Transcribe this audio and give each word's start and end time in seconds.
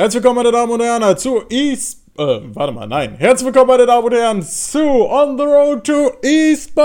Herzlich 0.00 0.22
willkommen, 0.22 0.36
meine 0.36 0.50
Damen 0.50 0.72
und 0.72 0.80
Herren, 0.80 1.18
zu 1.18 1.42
East. 1.50 2.06
Äh, 2.16 2.40
warte 2.54 2.72
mal, 2.72 2.86
nein. 2.86 3.16
Herzlich 3.18 3.44
willkommen, 3.44 3.66
meine 3.66 3.84
Damen 3.84 4.06
und 4.06 4.14
Herren, 4.14 4.42
zu 4.42 4.80
On 4.80 5.36
the 5.36 5.44
Road 5.44 5.84
to 5.84 6.12
E-Sport! 6.22 6.82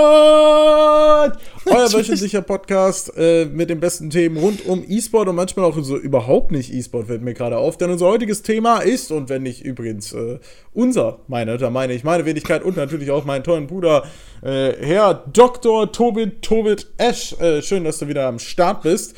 Euer 1.66 1.94
wöchentlicher 1.94 2.42
Podcast 2.42 3.14
äh, 3.16 3.46
mit 3.46 3.70
den 3.70 3.80
besten 3.80 4.10
Themen 4.10 4.36
rund 4.36 4.66
um 4.66 4.84
E-Sport 4.86 5.30
und 5.30 5.38
manchmal 5.38 5.64
auch 5.64 5.82
so 5.82 5.96
überhaupt 5.96 6.52
nicht 6.52 6.74
E-Sport, 6.74 7.08
fällt 7.08 7.22
mir 7.22 7.34
gerade 7.34 7.58
auf. 7.58 7.78
Denn 7.78 7.90
unser 7.90 8.08
heutiges 8.08 8.42
Thema 8.42 8.80
ist, 8.80 9.14
und 9.14 9.30
wenn 9.30 9.44
nicht 9.44 9.64
übrigens 9.64 10.12
äh, 10.12 10.40
unser, 10.74 11.20
meine, 11.30 11.58
da 11.58 11.70
meine 11.70 11.94
ich 11.94 12.04
meine 12.04 12.26
Wenigkeit 12.26 12.64
und 12.64 12.76
natürlich 12.76 13.12
auch 13.12 13.24
meinen 13.24 13.46
tollen 13.46 13.68
Bruder, 13.68 14.04
äh, 14.42 14.74
Herr 14.82 15.24
Dr. 15.32 15.90
Tobit 15.90 16.42
Tobit 16.42 16.92
Esch. 16.98 17.32
Äh, 17.40 17.62
schön, 17.62 17.86
dass 17.86 17.98
du 18.00 18.10
wieder 18.10 18.28
am 18.28 18.40
Start 18.40 18.82
bist. 18.82 19.16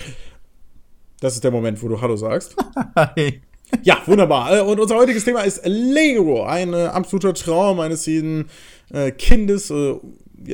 Das 1.20 1.34
ist 1.34 1.43
der 1.43 1.50
Moment, 1.50 1.82
wo 1.82 1.88
du 1.88 2.00
Hallo 2.00 2.16
sagst. 2.16 2.55
Hi. 2.95 3.41
Ja, 3.84 4.02
wunderbar. 4.05 4.57
Äh, 4.57 4.61
und 4.61 4.79
unser 4.79 4.95
heutiges 4.95 5.25
Thema 5.25 5.41
ist 5.41 5.61
Lego. 5.65 6.43
Ein 6.43 6.73
äh, 6.73 6.86
absoluter 6.86 7.33
Traum 7.33 7.79
eines 7.79 8.05
jeden 8.05 8.50
äh, 8.91 9.11
Kindes, 9.11 9.69
äh, 9.69 9.96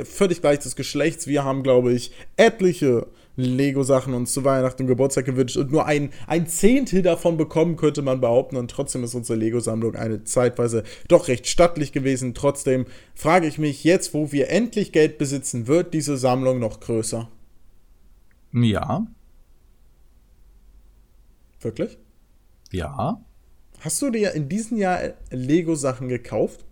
völlig 0.03 0.41
gleich 0.41 0.59
des 0.59 0.75
Geschlechts. 0.75 1.27
Wir 1.27 1.43
haben, 1.43 1.63
glaube 1.63 1.93
ich, 1.93 2.11
etliche 2.37 3.07
Lego-Sachen 3.35 4.13
uns 4.13 4.31
zu 4.31 4.43
Weihnachten 4.43 4.83
und 4.83 4.87
Geburtstag 4.87 5.25
gewünscht 5.25 5.57
und 5.57 5.71
nur 5.71 5.85
ein, 5.85 6.11
ein 6.27 6.45
Zehntel 6.47 7.01
davon 7.01 7.35
bekommen, 7.35 7.75
könnte 7.75 8.01
man 8.01 8.21
behaupten. 8.21 8.57
Und 8.57 8.69
trotzdem 8.69 9.03
ist 9.03 9.15
unsere 9.15 9.39
Lego-Sammlung 9.39 9.95
eine 9.95 10.23
zeitweise 10.23 10.83
doch 11.07 11.27
recht 11.27 11.47
stattlich 11.47 11.91
gewesen. 11.91 12.33
Trotzdem 12.33 12.85
frage 13.15 13.47
ich 13.47 13.57
mich, 13.57 13.83
jetzt, 13.83 14.13
wo 14.13 14.31
wir 14.31 14.49
endlich 14.49 14.91
Geld 14.91 15.17
besitzen, 15.17 15.67
wird 15.67 15.93
diese 15.93 16.17
Sammlung 16.17 16.59
noch 16.59 16.79
größer? 16.79 17.29
Ja. 18.53 19.07
Wirklich? 21.59 21.97
Ja. 22.73 23.23
Hast 23.81 24.01
du 24.01 24.09
dir 24.09 24.31
in 24.33 24.49
diesem 24.49 24.77
Jahr 24.77 25.13
Lego-Sachen 25.29 26.09
gekauft? 26.09 26.65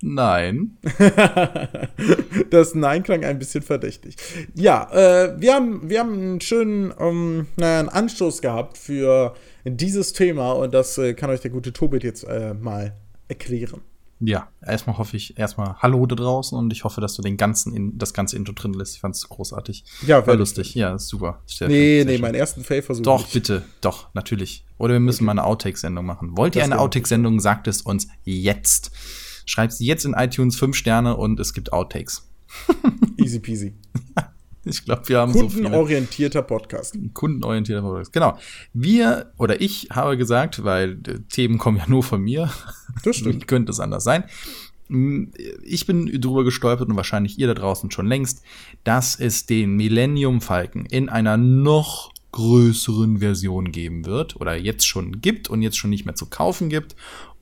Nein. 0.00 0.78
das 2.50 2.74
Nein 2.74 3.02
klang 3.02 3.24
ein 3.24 3.38
bisschen 3.38 3.62
verdächtig. 3.62 4.16
Ja, 4.54 4.88
äh, 4.92 5.40
wir, 5.40 5.54
haben, 5.54 5.90
wir 5.90 6.00
haben 6.00 6.12
einen 6.12 6.40
schönen 6.40 6.94
ähm, 6.98 7.48
naja, 7.56 7.80
einen 7.80 7.88
Anstoß 7.88 8.40
gehabt 8.40 8.78
für 8.78 9.34
dieses 9.64 10.12
Thema 10.12 10.52
und 10.52 10.72
das 10.72 10.96
äh, 10.98 11.14
kann 11.14 11.30
euch 11.30 11.40
der 11.40 11.50
gute 11.50 11.72
Tobit 11.72 12.04
jetzt 12.04 12.22
äh, 12.24 12.54
mal 12.54 12.94
erklären. 13.26 13.82
Ja, 14.20 14.48
erstmal 14.60 14.98
hoffe 14.98 15.16
ich, 15.16 15.38
erstmal 15.38 15.76
Hallo 15.78 16.04
da 16.06 16.16
draußen 16.16 16.58
und 16.58 16.72
ich 16.72 16.82
hoffe, 16.82 17.00
dass 17.00 17.14
du 17.14 17.22
den 17.22 17.36
ganzen, 17.36 17.74
in, 17.74 17.98
das 17.98 18.12
ganze 18.12 18.36
Intro 18.36 18.52
drin 18.52 18.72
lässt. 18.72 18.96
Ich 18.96 19.00
fand 19.00 19.14
es 19.14 19.28
großartig. 19.28 19.84
Ja, 20.06 20.26
war 20.26 20.34
lustig. 20.34 20.74
Ja, 20.74 20.94
ist 20.94 21.08
super. 21.08 21.40
Sehr 21.46 21.68
nee, 21.68 22.02
nee, 22.04 22.18
meinen 22.18 22.34
ersten 22.34 22.64
Fail-Versuch. 22.64 23.04
Doch, 23.04 23.20
nicht. 23.20 23.32
bitte, 23.32 23.64
doch, 23.80 24.12
natürlich. 24.14 24.64
Oder 24.76 24.94
wir 24.94 25.00
müssen 25.00 25.18
okay. 25.18 25.26
mal 25.26 25.32
eine 25.32 25.44
Outtake-Sendung 25.44 26.04
machen. 26.04 26.36
Wollt 26.36 26.56
ihr 26.56 26.62
das 26.62 26.70
eine 26.70 26.80
Outtake-Sendung, 26.80 27.38
sagt 27.38 27.68
es 27.68 27.82
uns 27.82 28.08
jetzt. 28.24 28.90
Schreibt 29.46 29.72
sie 29.72 29.86
jetzt 29.86 30.04
in 30.04 30.14
iTunes 30.14 30.56
fünf 30.56 30.76
Sterne 30.76 31.16
und 31.16 31.38
es 31.38 31.52
gibt 31.54 31.72
Outtakes. 31.72 32.28
Easy 33.16 33.38
peasy. 33.38 33.76
Ich 34.68 34.84
glaube, 34.84 35.08
wir 35.08 35.18
haben 35.18 35.32
Kundenorientierter 35.32 36.40
so 36.40 36.46
Podcast. 36.46 36.96
Kundenorientierter 37.14 37.82
Podcast. 37.82 38.12
Genau. 38.12 38.38
Wir 38.72 39.32
oder 39.38 39.60
ich 39.60 39.88
habe 39.90 40.16
gesagt, 40.16 40.64
weil 40.64 40.98
Themen 41.30 41.58
kommen 41.58 41.78
ja 41.78 41.84
nur 41.88 42.02
von 42.02 42.20
mir. 42.20 42.50
Das 43.04 43.16
stimmt. 43.16 43.42
Wie 43.42 43.46
könnte 43.46 43.72
es 43.72 43.80
anders 43.80 44.04
sein? 44.04 44.24
Ich 45.62 45.86
bin 45.86 46.06
drüber 46.20 46.44
gestolpert 46.44 46.88
und 46.88 46.96
wahrscheinlich 46.96 47.38
ihr 47.38 47.46
da 47.46 47.54
draußen 47.54 47.90
schon 47.90 48.06
längst, 48.06 48.42
dass 48.84 49.18
es 49.20 49.46
den 49.46 49.76
Millennium 49.76 50.40
Falken 50.40 50.86
in 50.86 51.08
einer 51.08 51.36
noch 51.36 52.12
größeren 52.32 53.18
Version 53.18 53.72
geben 53.72 54.04
wird 54.04 54.40
oder 54.40 54.56
jetzt 54.56 54.86
schon 54.86 55.20
gibt 55.20 55.48
und 55.48 55.62
jetzt 55.62 55.78
schon 55.78 55.90
nicht 55.90 56.04
mehr 56.04 56.14
zu 56.14 56.26
kaufen 56.26 56.68
gibt 56.68 56.94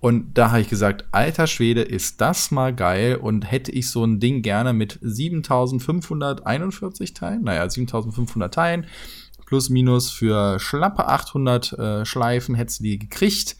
und 0.06 0.38
da 0.38 0.50
habe 0.50 0.60
ich 0.60 0.68
gesagt, 0.68 1.06
alter 1.10 1.46
Schwede, 1.46 1.82
ist 1.82 2.20
das 2.20 2.50
mal 2.50 2.74
geil 2.74 3.16
und 3.16 3.50
hätte 3.50 3.72
ich 3.72 3.90
so 3.90 4.04
ein 4.04 4.20
Ding 4.20 4.42
gerne 4.42 4.72
mit 4.72 4.98
7541 5.00 7.14
Teilen, 7.14 7.42
naja, 7.42 7.68
7500 7.68 8.52
Teilen, 8.52 8.86
plus 9.46 9.70
minus 9.70 10.10
für 10.10 10.60
schlappe 10.60 11.08
800 11.08 11.72
äh, 11.72 12.04
Schleifen 12.04 12.54
hättest 12.54 12.80
du 12.80 12.84
die 12.84 12.98
gekriegt. 12.98 13.56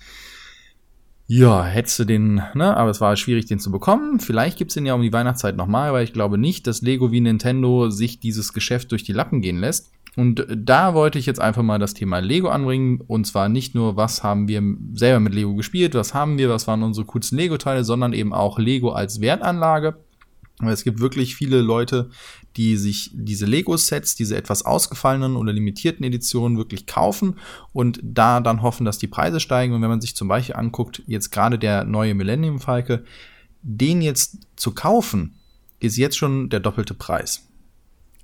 Ja, 1.29 1.65
hättest 1.65 1.99
du 1.99 2.05
den, 2.05 2.41
ne, 2.55 2.77
aber 2.77 2.91
es 2.91 3.01
war 3.01 3.17
schwierig, 3.17 3.47
den 3.47 3.59
zu 3.59 3.73
bekommen. 3.73 4.21
Vielleicht 4.21 4.59
gibt's 4.59 4.75
den 4.75 4.87
ja 4.87 4.95
um 4.95 5.03
die 5.03 5.13
Weihnachtszeit 5.13 5.57
nochmal, 5.57 5.93
weil 5.93 6.05
ich 6.05 6.13
glaube 6.13 6.39
nicht, 6.39 6.69
dass 6.69 6.83
Lego 6.83 7.11
wie 7.11 7.21
Nintendo 7.21 7.91
sich 7.91 8.21
dieses 8.21 8.53
Geschäft 8.53 8.93
durch 8.93 9.03
die 9.03 9.13
Lappen 9.13 9.41
gehen 9.41 9.59
lässt. 9.59 9.91
Und 10.15 10.47
da 10.49 10.95
wollte 10.95 11.19
ich 11.19 11.27
jetzt 11.27 11.41
einfach 11.41 11.63
mal 11.63 11.79
das 11.79 11.95
Thema 11.95 12.21
Lego 12.21 12.49
anbringen. 12.49 13.03
Und 13.07 13.27
zwar 13.27 13.49
nicht 13.49 13.75
nur, 13.75 13.97
was 13.97 14.23
haben 14.23 14.49
wir 14.49 14.63
selber 14.95 15.21
mit 15.21 15.35
Lego 15.35 15.55
gespielt, 15.55 15.95
was 15.95 16.15
haben 16.15 16.39
wir, 16.39 16.49
was 16.49 16.67
waren 16.67 16.83
unsere 16.83 17.07
coolsten 17.07 17.37
Lego-Teile, 17.37 17.85
sondern 17.85 18.13
eben 18.13 18.33
auch 18.33 18.59
Lego 18.59 18.91
als 18.93 19.21
Wertanlage. 19.21 19.97
Es 20.65 20.85
gibt 20.85 21.01
wirklich 21.01 21.37
viele 21.37 21.61
Leute, 21.61 22.09
die 22.57 22.77
sich 22.77 23.11
diese 23.13 23.47
Lego-Sets, 23.47 24.15
diese 24.15 24.37
etwas 24.37 24.65
ausgefallenen 24.65 25.37
oder 25.37 25.53
limitierten 25.53 26.05
Editionen 26.05 26.57
wirklich 26.57 26.87
kaufen 26.87 27.39
und 27.73 28.01
da 28.03 28.41
dann 28.41 28.63
hoffen, 28.63 28.87
dass 28.87 28.99
die 28.99 29.09
Preise 29.09 29.41
steigen. 29.41 29.75
Und 29.75 29.83
wenn 29.83 29.91
man 29.91 30.01
sich 30.01 30.17
zum 30.17 30.29
Beispiel 30.29 30.57
anguckt, 30.57 31.03
jetzt 31.07 31.31
gerade 31.31 31.59
der 31.59 31.85
neue 31.85 32.15
Millennium 32.15 32.59
Falke, 32.59 33.05
den 33.63 34.01
jetzt 34.01 34.39
zu 34.57 34.73
kaufen, 34.73 35.35
ist 35.81 35.97
jetzt 35.97 36.17
schon 36.17 36.49
der 36.49 36.61
doppelte 36.61 36.95
Preis. 36.95 37.47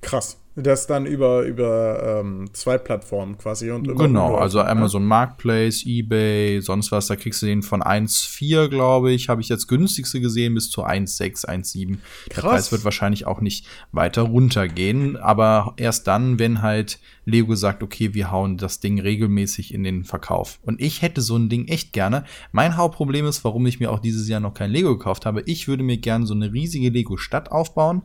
Krass. 0.03 0.37
Das 0.55 0.85
dann 0.85 1.07
über, 1.07 1.41
über 1.41 2.19
ähm, 2.21 2.47
zwei 2.53 2.77
Plattformen 2.77 3.39
quasi. 3.39 3.71
Und 3.71 3.87
genau, 3.97 4.35
also 4.35 4.61
Amazon 4.61 5.03
Marketplace, 5.03 5.83
Ebay, 5.83 6.61
sonst 6.61 6.91
was. 6.91 7.07
Da 7.07 7.15
kriegst 7.15 7.41
du 7.41 7.47
den 7.47 7.63
von 7.63 7.81
1,4, 7.81 8.67
glaube 8.67 9.11
ich, 9.11 9.29
habe 9.29 9.41
ich 9.41 9.49
jetzt 9.49 9.67
günstigste 9.67 10.21
gesehen, 10.21 10.53
bis 10.53 10.69
zu 10.69 10.85
1,6, 10.85 11.47
1,7. 11.47 11.97
Der 12.35 12.41
Preis 12.41 12.71
wird 12.71 12.85
wahrscheinlich 12.85 13.25
auch 13.25 13.41
nicht 13.41 13.65
weiter 13.91 14.21
runtergehen, 14.21 15.17
aber 15.17 15.73
erst 15.77 16.05
dann, 16.05 16.37
wenn 16.37 16.61
halt 16.61 16.99
Lego 17.25 17.55
sagt, 17.55 17.81
okay, 17.81 18.13
wir 18.13 18.29
hauen 18.29 18.57
das 18.57 18.79
Ding 18.79 18.99
regelmäßig 18.99 19.73
in 19.73 19.83
den 19.83 20.03
Verkauf. 20.03 20.59
Und 20.61 20.79
ich 20.79 21.01
hätte 21.01 21.21
so 21.21 21.35
ein 21.35 21.49
Ding 21.49 21.67
echt 21.67 21.93
gerne. 21.93 22.25
Mein 22.51 22.77
Hauptproblem 22.77 23.25
ist, 23.25 23.43
warum 23.43 23.65
ich 23.65 23.79
mir 23.79 23.91
auch 23.91 23.99
dieses 23.99 24.27
Jahr 24.29 24.39
noch 24.39 24.53
kein 24.53 24.69
Lego 24.69 24.95
gekauft 24.97 25.25
habe. 25.25 25.41
Ich 25.47 25.67
würde 25.67 25.81
mir 25.81 25.97
gerne 25.97 26.27
so 26.27 26.35
eine 26.35 26.53
riesige 26.53 26.89
Lego-Stadt 26.89 27.51
aufbauen 27.51 28.03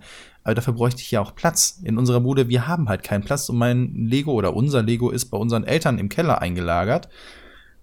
aber 0.49 0.55
dafür 0.55 0.73
bräuchte 0.73 1.03
ich 1.03 1.11
ja 1.11 1.21
auch 1.21 1.35
Platz. 1.35 1.79
In 1.85 1.99
unserer 1.99 2.21
Bude, 2.21 2.49
wir 2.49 2.67
haben 2.67 2.89
halt 2.89 3.03
keinen 3.03 3.23
Platz 3.23 3.51
und 3.51 3.59
mein 3.59 4.07
Lego 4.07 4.33
oder 4.33 4.57
unser 4.57 4.83
Lego 4.83 5.11
ist 5.11 5.27
bei 5.27 5.37
unseren 5.37 5.65
Eltern 5.65 5.99
im 5.99 6.09
Keller 6.09 6.41
eingelagert. 6.41 7.11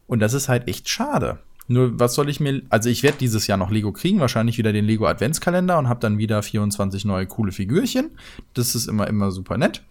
Und 0.08 0.20
das 0.20 0.34
ist 0.34 0.50
halt 0.50 0.68
echt 0.68 0.90
schade. 0.90 1.38
Nur, 1.68 2.00
was 2.00 2.16
soll 2.16 2.28
ich 2.28 2.40
mir. 2.40 2.64
Also, 2.70 2.90
ich 2.90 3.04
werde 3.04 3.20
dieses 3.20 3.46
Jahr 3.46 3.60
noch 3.60 3.70
Lego 3.70 3.92
kriegen, 3.92 4.20
wahrscheinlich 4.20 4.58
wieder 4.58 4.74
den 4.74 4.86
Lego 4.86 5.06
Adventskalender 5.06 5.78
und 5.78 5.88
habe 5.88 6.00
dann 6.00 6.18
wieder 6.18 6.42
24 6.42 7.06
neue 7.06 7.28
coole 7.28 7.52
Figürchen. 7.52 8.18
Das 8.56 8.74
ist 8.74 8.88
immer, 8.88 9.06
immer 9.06 9.30
super 9.30 9.60
nett. 9.60 9.84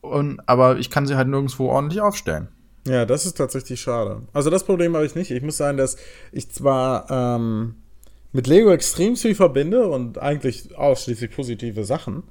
Und, 0.00 0.40
aber 0.48 0.78
ich 0.78 0.88
kann 0.88 1.06
sie 1.06 1.14
halt 1.14 1.28
nirgendwo 1.28 1.66
ordentlich 1.66 2.00
aufstellen. 2.00 2.48
Ja, 2.86 3.04
das 3.04 3.26
ist 3.26 3.36
tatsächlich 3.36 3.82
schade. 3.82 4.22
Also, 4.32 4.48
das 4.48 4.64
Problem 4.64 4.94
habe 4.94 5.04
ich 5.04 5.14
nicht. 5.14 5.30
Ich 5.30 5.42
muss 5.42 5.58
sagen, 5.58 5.76
dass 5.76 5.98
ich 6.32 6.50
zwar. 6.50 7.10
Ähm 7.10 7.74
mit 8.32 8.46
Lego 8.46 8.70
extrem 8.70 9.16
viel 9.16 9.34
verbinde 9.34 9.88
und 9.88 10.18
eigentlich 10.18 10.76
ausschließlich 10.76 11.30
positive 11.30 11.84
Sachen, 11.84 12.24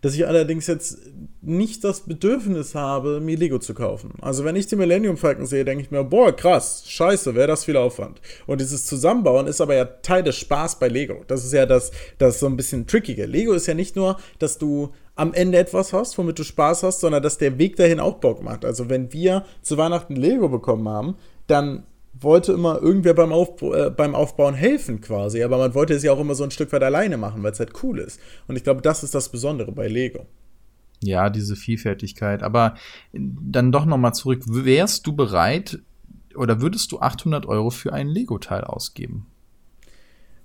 dass 0.00 0.14
ich 0.14 0.26
allerdings 0.26 0.66
jetzt 0.66 0.98
nicht 1.40 1.82
das 1.84 2.02
Bedürfnis 2.02 2.74
habe, 2.74 3.20
mir 3.20 3.36
Lego 3.36 3.58
zu 3.58 3.74
kaufen. 3.74 4.12
Also 4.20 4.44
wenn 4.44 4.56
ich 4.56 4.66
die 4.66 4.76
Millennium 4.76 5.16
Falcon 5.16 5.46
sehe, 5.46 5.64
denke 5.64 5.82
ich 5.82 5.90
mir, 5.90 6.04
boah, 6.04 6.34
krass, 6.34 6.84
scheiße, 6.86 7.34
wäre 7.34 7.48
das 7.48 7.64
viel 7.64 7.76
Aufwand. 7.76 8.20
Und 8.46 8.60
dieses 8.60 8.86
Zusammenbauen 8.86 9.46
ist 9.46 9.60
aber 9.60 9.74
ja 9.74 9.84
Teil 9.84 10.22
des 10.22 10.36
Spaß 10.36 10.78
bei 10.78 10.88
Lego. 10.88 11.24
Das 11.26 11.44
ist 11.44 11.52
ja 11.52 11.66
das, 11.66 11.90
das 12.18 12.38
so 12.40 12.46
ein 12.46 12.56
bisschen 12.56 12.86
trickige. 12.86 13.26
Lego 13.26 13.52
ist 13.52 13.66
ja 13.66 13.74
nicht 13.74 13.96
nur, 13.96 14.18
dass 14.38 14.58
du 14.58 14.92
am 15.16 15.34
Ende 15.34 15.58
etwas 15.58 15.92
hast, 15.92 16.16
womit 16.16 16.38
du 16.38 16.44
Spaß 16.44 16.84
hast, 16.84 17.00
sondern 17.00 17.22
dass 17.22 17.38
der 17.38 17.58
Weg 17.58 17.74
dahin 17.76 17.98
auch 17.98 18.18
Bock 18.18 18.42
macht. 18.42 18.64
Also 18.64 18.88
wenn 18.88 19.12
wir 19.12 19.44
zu 19.62 19.76
Weihnachten 19.76 20.14
Lego 20.14 20.48
bekommen 20.48 20.88
haben, 20.88 21.16
dann 21.48 21.84
wollte 22.20 22.52
immer 22.52 22.80
irgendwer 22.80 23.14
beim, 23.14 23.32
Auf, 23.32 23.60
äh, 23.62 23.90
beim 23.90 24.14
Aufbauen 24.14 24.54
helfen 24.54 25.00
quasi, 25.00 25.42
aber 25.42 25.58
man 25.58 25.74
wollte 25.74 25.94
es 25.94 26.02
ja 26.02 26.12
auch 26.12 26.20
immer 26.20 26.34
so 26.34 26.44
ein 26.44 26.50
Stück 26.50 26.72
weit 26.72 26.82
alleine 26.82 27.16
machen, 27.16 27.42
weil 27.42 27.52
es 27.52 27.60
halt 27.60 27.82
cool 27.82 27.98
ist. 27.98 28.20
Und 28.46 28.56
ich 28.56 28.64
glaube, 28.64 28.82
das 28.82 29.02
ist 29.02 29.14
das 29.14 29.30
Besondere 29.30 29.72
bei 29.72 29.88
Lego. 29.88 30.26
Ja, 31.02 31.30
diese 31.30 31.56
Vielfältigkeit. 31.56 32.42
Aber 32.42 32.74
dann 33.12 33.72
doch 33.72 33.84
nochmal 33.84 34.14
zurück. 34.14 34.42
Wärst 34.46 35.06
du 35.06 35.14
bereit 35.14 35.78
oder 36.34 36.60
würdest 36.60 36.92
du 36.92 37.00
800 37.00 37.46
Euro 37.46 37.70
für 37.70 37.92
ein 37.92 38.08
Lego-Teil 38.08 38.64
ausgeben? 38.64 39.26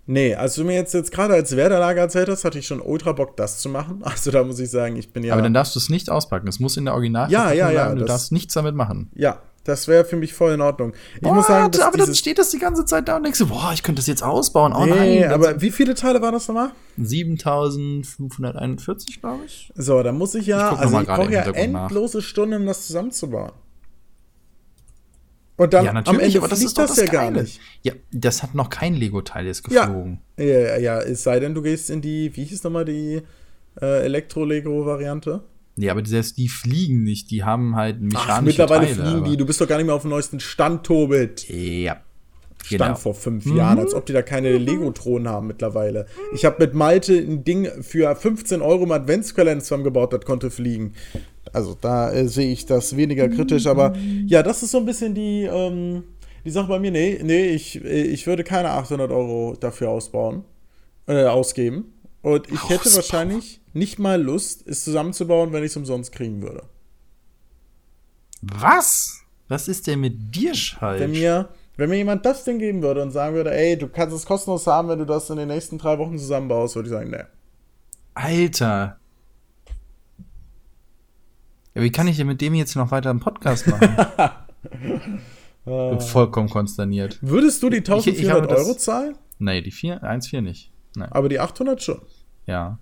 Nee, 0.06 0.36
als 0.36 0.56
du 0.56 0.66
mir 0.66 0.74
jetzt, 0.74 0.94
jetzt 0.94 1.12
gerade 1.12 1.34
als 1.34 1.56
Werderlager 1.56 2.02
erzählt 2.02 2.28
hast, 2.28 2.44
hatte 2.44 2.60
ich 2.60 2.68
schon 2.68 2.82
ultra 2.82 3.14
Bock, 3.14 3.38
das 3.38 3.60
zu 3.60 3.70
machen. 3.70 4.02
Also 4.04 4.32
da 4.32 4.44
muss 4.44 4.60
ich 4.60 4.70
sagen, 4.70 4.98
ich 4.98 5.14
bin 5.14 5.24
ja. 5.24 5.34
Aber 5.34 5.42
dann 5.42 5.54
darfst 5.54 5.76
du 5.76 5.80
es 5.80 5.90
nicht 5.90 6.10
auspacken. 6.10 6.48
Es 6.48 6.60
muss 6.60 6.76
in 6.78 6.86
der 6.86 6.94
Original 6.94 7.32
ja, 7.32 7.52
ja, 7.54 7.72
ja. 7.72 7.96
Du 7.96 8.04
darfst 8.04 8.32
nichts 8.32 8.54
damit 8.54 8.76
machen. 8.76 9.10
Ja, 9.16 9.42
das 9.64 9.88
wäre 9.88 10.04
für 10.04 10.18
mich 10.18 10.34
voll 10.34 10.54
in 10.54 10.62
Ordnung. 10.62 10.94
Ich 11.16 11.22
muss 11.22 11.48
sagen, 11.48 11.72
aber 11.82 11.98
dann 11.98 12.14
steht 12.14 12.38
das 12.38 12.50
die 12.50 12.60
ganze 12.60 12.86
Zeit 12.86 13.08
da 13.08 13.16
und 13.18 13.24
denkst 13.24 13.40
du, 13.40 13.48
boah, 13.48 13.72
ich 13.74 13.82
könnte 13.82 14.00
das 14.00 14.08
jetzt 14.08 14.24
ausbauen. 14.24 14.74
Oh 14.74 14.86
nee, 14.86 15.22
nein. 15.22 15.32
aber 15.32 15.62
wie 15.62 15.72
viele 15.72 15.96
Teile 15.96 16.22
waren 16.22 16.34
das 16.34 16.48
nochmal? 16.48 16.72
7541, 16.98 19.22
glaube 19.22 19.46
ich. 19.46 19.72
So, 19.76 20.04
dann 20.04 20.18
muss 20.18 20.36
ich 20.36 20.48
ja, 20.48 20.74
ich 20.74 20.80
also 20.80 21.00
ich 21.00 21.08
brauche 21.08 21.32
ja 21.32 21.44
endlose 21.44 22.18
nach. 22.18 22.24
Stunden, 22.24 22.56
um 22.56 22.66
das 22.66 22.88
zusammenzubauen. 22.88 23.54
Und 25.56 25.74
dann 25.74 25.86
ja, 25.86 25.92
am 25.92 26.20
Ende 26.20 26.40
aber 26.40 26.48
das 26.48 26.60
fliegt 26.60 26.72
ist 26.72 26.78
doch 26.78 26.88
das, 26.88 26.98
ja 26.98 27.06
gar 27.06 27.32
nicht. 27.32 27.60
Ja, 27.84 27.94
das 28.12 28.42
hat 28.42 28.56
noch 28.56 28.70
kein 28.70 28.96
Lego-Teil 28.96 29.46
jetzt 29.46 29.64
Ja. 29.70 29.86
geflogen. 29.86 30.20
Ja, 30.38 30.78
ja, 30.78 31.00
es 31.00 31.24
sei 31.24 31.40
denn, 31.40 31.54
du 31.54 31.62
gehst 31.62 31.90
in 31.90 32.02
die, 32.02 32.36
wie 32.36 32.44
hieß 32.44 32.64
nochmal 32.64 32.86
die 32.86 33.22
äh, 33.80 34.04
Elektro-Lego-Variante? 34.04 35.44
Ja. 35.76 35.92
aber 35.92 36.06
selbst 36.06 36.38
die 36.38 36.50
fliegen 36.50 37.04
nicht, 37.04 37.32
die 37.32 37.44
haben 37.44 37.76
halt 37.76 38.00
mechanische 38.02 38.32
Ach, 38.32 38.42
mittlerweile 38.42 38.86
Teile, 38.88 38.96
fliegen 39.10 39.24
die. 39.24 39.38
Du 39.38 39.46
bist 39.46 39.60
doch 39.60 39.68
gar 39.68 39.78
nicht 39.78 39.86
mehr 39.88 39.96
auf 39.96 40.02
dem 40.04 40.12
neuesten 40.12 40.40
Stand, 40.40 40.86
Tobit. 40.86 41.48
Ja. 41.50 42.02
Stand 42.64 42.82
Genau. 42.82 42.96
vor 42.96 43.14
fünf 43.14 43.46
Jahren, 43.46 43.78
als 43.80 43.94
ob 43.94 44.06
die 44.06 44.14
da 44.14 44.22
keine 44.22 44.58
Lego-Thronen 44.58 45.28
haben 45.28 45.48
mittlerweile. 45.48 46.06
Ich 46.34 46.46
habe 46.46 46.64
mit 46.64 46.74
Malte 46.74 47.14
ein 47.18 47.44
Ding 47.44 47.68
für 47.82 48.16
15 48.16 48.62
Euro 48.62 48.84
im 48.84 48.92
Adventskalender 48.92 49.62
zusammengebaut, 49.64 50.14
das 50.14 50.22
konnte 50.22 50.50
fliegen. 50.50 50.94
Also 51.52 51.76
da 51.80 52.12
äh, 52.14 52.28
sehe 52.30 52.54
ich 52.54 52.66
das 52.66 52.96
weniger 52.96 53.28
kritisch, 53.28 53.68
aber 53.68 53.94
ja, 54.28 54.44
das 54.44 54.64
ist 54.64 54.72
so 54.72 54.78
ein 54.78 54.86
bisschen 54.86 55.14
die, 55.14 55.44
ähm, 55.44 56.04
die 56.46 56.52
Sache 56.52 56.70
bei 56.70 56.80
mir. 56.80 56.92
Nee, 56.92 57.20
nee, 57.22 57.48
ich, 57.48 57.84
äh, 57.84 58.04
ich 58.04 58.26
würde 58.28 58.46
keine 58.46 58.70
800 58.70 59.12
Euro 59.12 59.58
dafür 59.60 59.90
ausbauen, 59.90 60.44
äh, 61.08 61.26
ausgeben. 61.26 61.92
Und 62.24 62.50
ich 62.50 62.70
hätte 62.70 62.94
wahrscheinlich 62.96 63.62
nicht 63.74 64.00
mal 64.00 64.20
Lust, 64.20 64.66
es 64.66 64.84
zusammenzubauen, 64.86 65.52
wenn 65.52 65.62
ich 65.64 65.72
es 65.72 65.78
umsonst 65.78 66.12
kriegen 66.14 66.42
würde. 66.42 66.64
Was? 68.42 69.22
Was 69.50 69.68
ist 69.68 69.88
denn 69.88 70.00
mit 70.00 70.34
dir 70.34 70.56
falsch? 70.56 71.02
Wenn 71.02 71.12
mir, 71.12 71.50
wenn 71.76 71.90
mir 71.90 71.98
jemand 71.98 72.26
das 72.26 72.46
Ding 72.46 72.60
geben 72.60 72.82
würde 72.82 73.02
und 73.02 73.12
sagen 73.12 73.36
würde, 73.36 73.54
ey, 73.54 73.78
du 73.78 73.90
kannst 73.90 74.16
es 74.16 74.26
kostenlos 74.26 74.66
haben, 74.68 74.88
wenn 74.88 75.00
du 75.00 75.06
das 75.06 75.30
in 75.30 75.36
den 75.36 75.50
nächsten 75.50 75.78
drei 75.78 75.98
Wochen 76.00 76.18
zusammenbaust, 76.18 76.76
würde 76.76 76.88
ich 76.88 76.94
sagen, 76.94 77.10
nee. 77.12 77.24
Alter. 78.14 78.98
Ja, 81.76 81.82
wie 81.82 81.92
kann 81.92 82.08
ich 82.08 82.18
denn 82.18 82.28
mit 82.28 82.40
dem 82.40 82.54
jetzt 82.54 82.76
noch 82.76 82.92
weiter 82.92 83.10
einen 83.10 83.20
Podcast 83.20 83.68
machen? 83.68 83.96
Bin 85.66 86.00
vollkommen 86.00 86.50
konsterniert. 86.50 87.20
Würdest 87.22 87.64
du 87.64 87.70
die 87.70 87.78
ich 87.78 87.90
habe 87.90 88.02
1400 88.02 88.52
das- 88.52 88.60
Euro 88.60 88.78
zahlen? 88.78 89.18
Nee, 89.40 89.62
die 89.62 89.72
4, 89.72 90.04
1,4 90.04 90.42
nicht. 90.42 90.72
Nein. 90.96 91.12
Aber 91.12 91.28
die 91.28 91.40
800 91.40 91.82
schon. 91.82 92.02
Ja. 92.46 92.80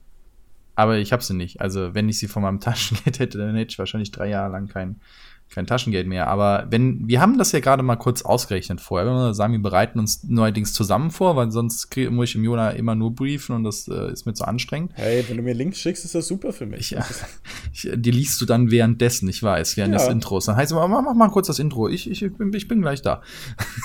Aber 0.75 0.97
ich 0.97 1.11
habe 1.11 1.21
sie 1.23 1.33
nicht. 1.33 1.61
Also, 1.61 1.93
wenn 1.93 2.09
ich 2.09 2.17
sie 2.19 2.27
von 2.27 2.41
meinem 2.43 2.59
Taschengeld 2.61 3.19
hätte, 3.19 3.37
dann 3.37 3.55
hätte 3.55 3.71
ich 3.71 3.79
wahrscheinlich 3.79 4.11
drei 4.11 4.29
Jahre 4.29 4.51
lang 4.53 4.67
kein, 4.67 5.01
kein 5.49 5.67
Taschengeld 5.67 6.07
mehr. 6.07 6.27
Aber 6.27 6.65
wenn, 6.69 7.07
wir 7.09 7.19
haben 7.19 7.37
das 7.37 7.51
ja 7.51 7.59
gerade 7.59 7.83
mal 7.83 7.97
kurz 7.97 8.21
ausgerechnet 8.21 8.79
vorher. 8.79 9.05
Wenn 9.05 9.15
wir 9.15 9.33
sagen, 9.33 9.51
wir 9.51 9.61
bereiten 9.61 9.99
uns 9.99 10.23
neuerdings 10.23 10.71
zusammen 10.73 11.11
vor, 11.11 11.35
weil 11.35 11.51
sonst 11.51 11.89
krieg- 11.91 12.09
muss 12.09 12.29
ich 12.29 12.35
im 12.35 12.45
Jona 12.45 12.69
immer 12.71 12.95
nur 12.95 13.13
briefen 13.13 13.53
und 13.57 13.65
das 13.65 13.85
äh, 13.89 14.11
ist 14.13 14.25
mir 14.25 14.33
zu 14.33 14.45
anstrengend. 14.47 14.93
Hey, 14.95 15.25
wenn 15.27 15.35
du 15.37 15.43
mir 15.43 15.53
Links 15.53 15.77
schickst, 15.77 16.05
ist 16.05 16.15
das 16.15 16.25
super 16.27 16.53
für 16.53 16.65
mich. 16.65 16.93
Ich, 16.93 16.97
ich, 17.73 17.89
die 17.93 18.11
liest 18.11 18.39
du 18.39 18.45
dann 18.45 18.71
währenddessen, 18.71 19.27
ich 19.27 19.43
weiß, 19.43 19.75
während 19.75 19.93
Ja. 19.93 19.99
des 19.99 20.07
Intros. 20.07 20.45
Dann 20.45 20.55
heißt 20.55 20.71
es 20.71 20.77
immer, 20.77 20.87
mach, 20.87 21.03
mach 21.03 21.13
mal 21.15 21.29
kurz 21.29 21.47
das 21.47 21.59
Intro. 21.59 21.89
Ich, 21.89 22.09
ich, 22.09 22.23
ich, 22.23 22.33
bin, 22.33 22.53
ich 22.53 22.69
bin 22.69 22.81
gleich 22.81 23.01
da. 23.01 23.21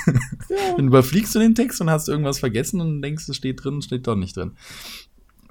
Dann 0.77 0.87
überfliegst 0.87 1.35
du 1.35 1.41
den 1.41 1.57
Text 1.57 1.81
und 1.81 1.91
hast 1.91 2.09
irgendwas 2.09 2.39
vergessen 2.39 2.81
und 2.81 3.03
denkst, 3.03 3.29
es 3.29 3.35
steht 3.37 3.63
drin, 3.65 3.83
steht 3.83 4.07
doch 4.07 4.15
nicht 4.17 4.37
drin. 4.37 4.53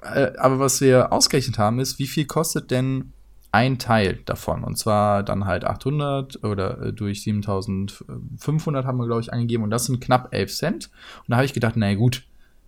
Äh, 0.02 0.32
aber 0.38 0.58
was 0.58 0.80
wir 0.80 1.12
ausgerechnet 1.12 1.58
haben, 1.58 1.80
ist, 1.80 1.98
wie 1.98 2.06
viel 2.06 2.26
kostet 2.26 2.70
denn 2.70 3.12
ein 3.52 3.78
Teil 3.78 4.20
davon? 4.24 4.64
Und 4.64 4.76
zwar 4.76 5.22
dann 5.22 5.46
halt 5.46 5.64
800 5.64 6.44
oder 6.44 6.80
äh, 6.82 6.92
durch 6.92 7.22
7500 7.22 8.84
haben 8.84 8.98
wir, 8.98 9.06
glaube 9.06 9.20
ich, 9.20 9.32
angegeben. 9.32 9.64
Und 9.64 9.70
das 9.70 9.86
sind 9.86 10.00
knapp 10.00 10.28
11 10.32 10.54
Cent. 10.54 10.90
Und 11.20 11.30
da 11.30 11.36
habe 11.36 11.46
ich 11.46 11.54
gedacht, 11.54 11.76
naja 11.76 11.94
gut, 11.94 12.24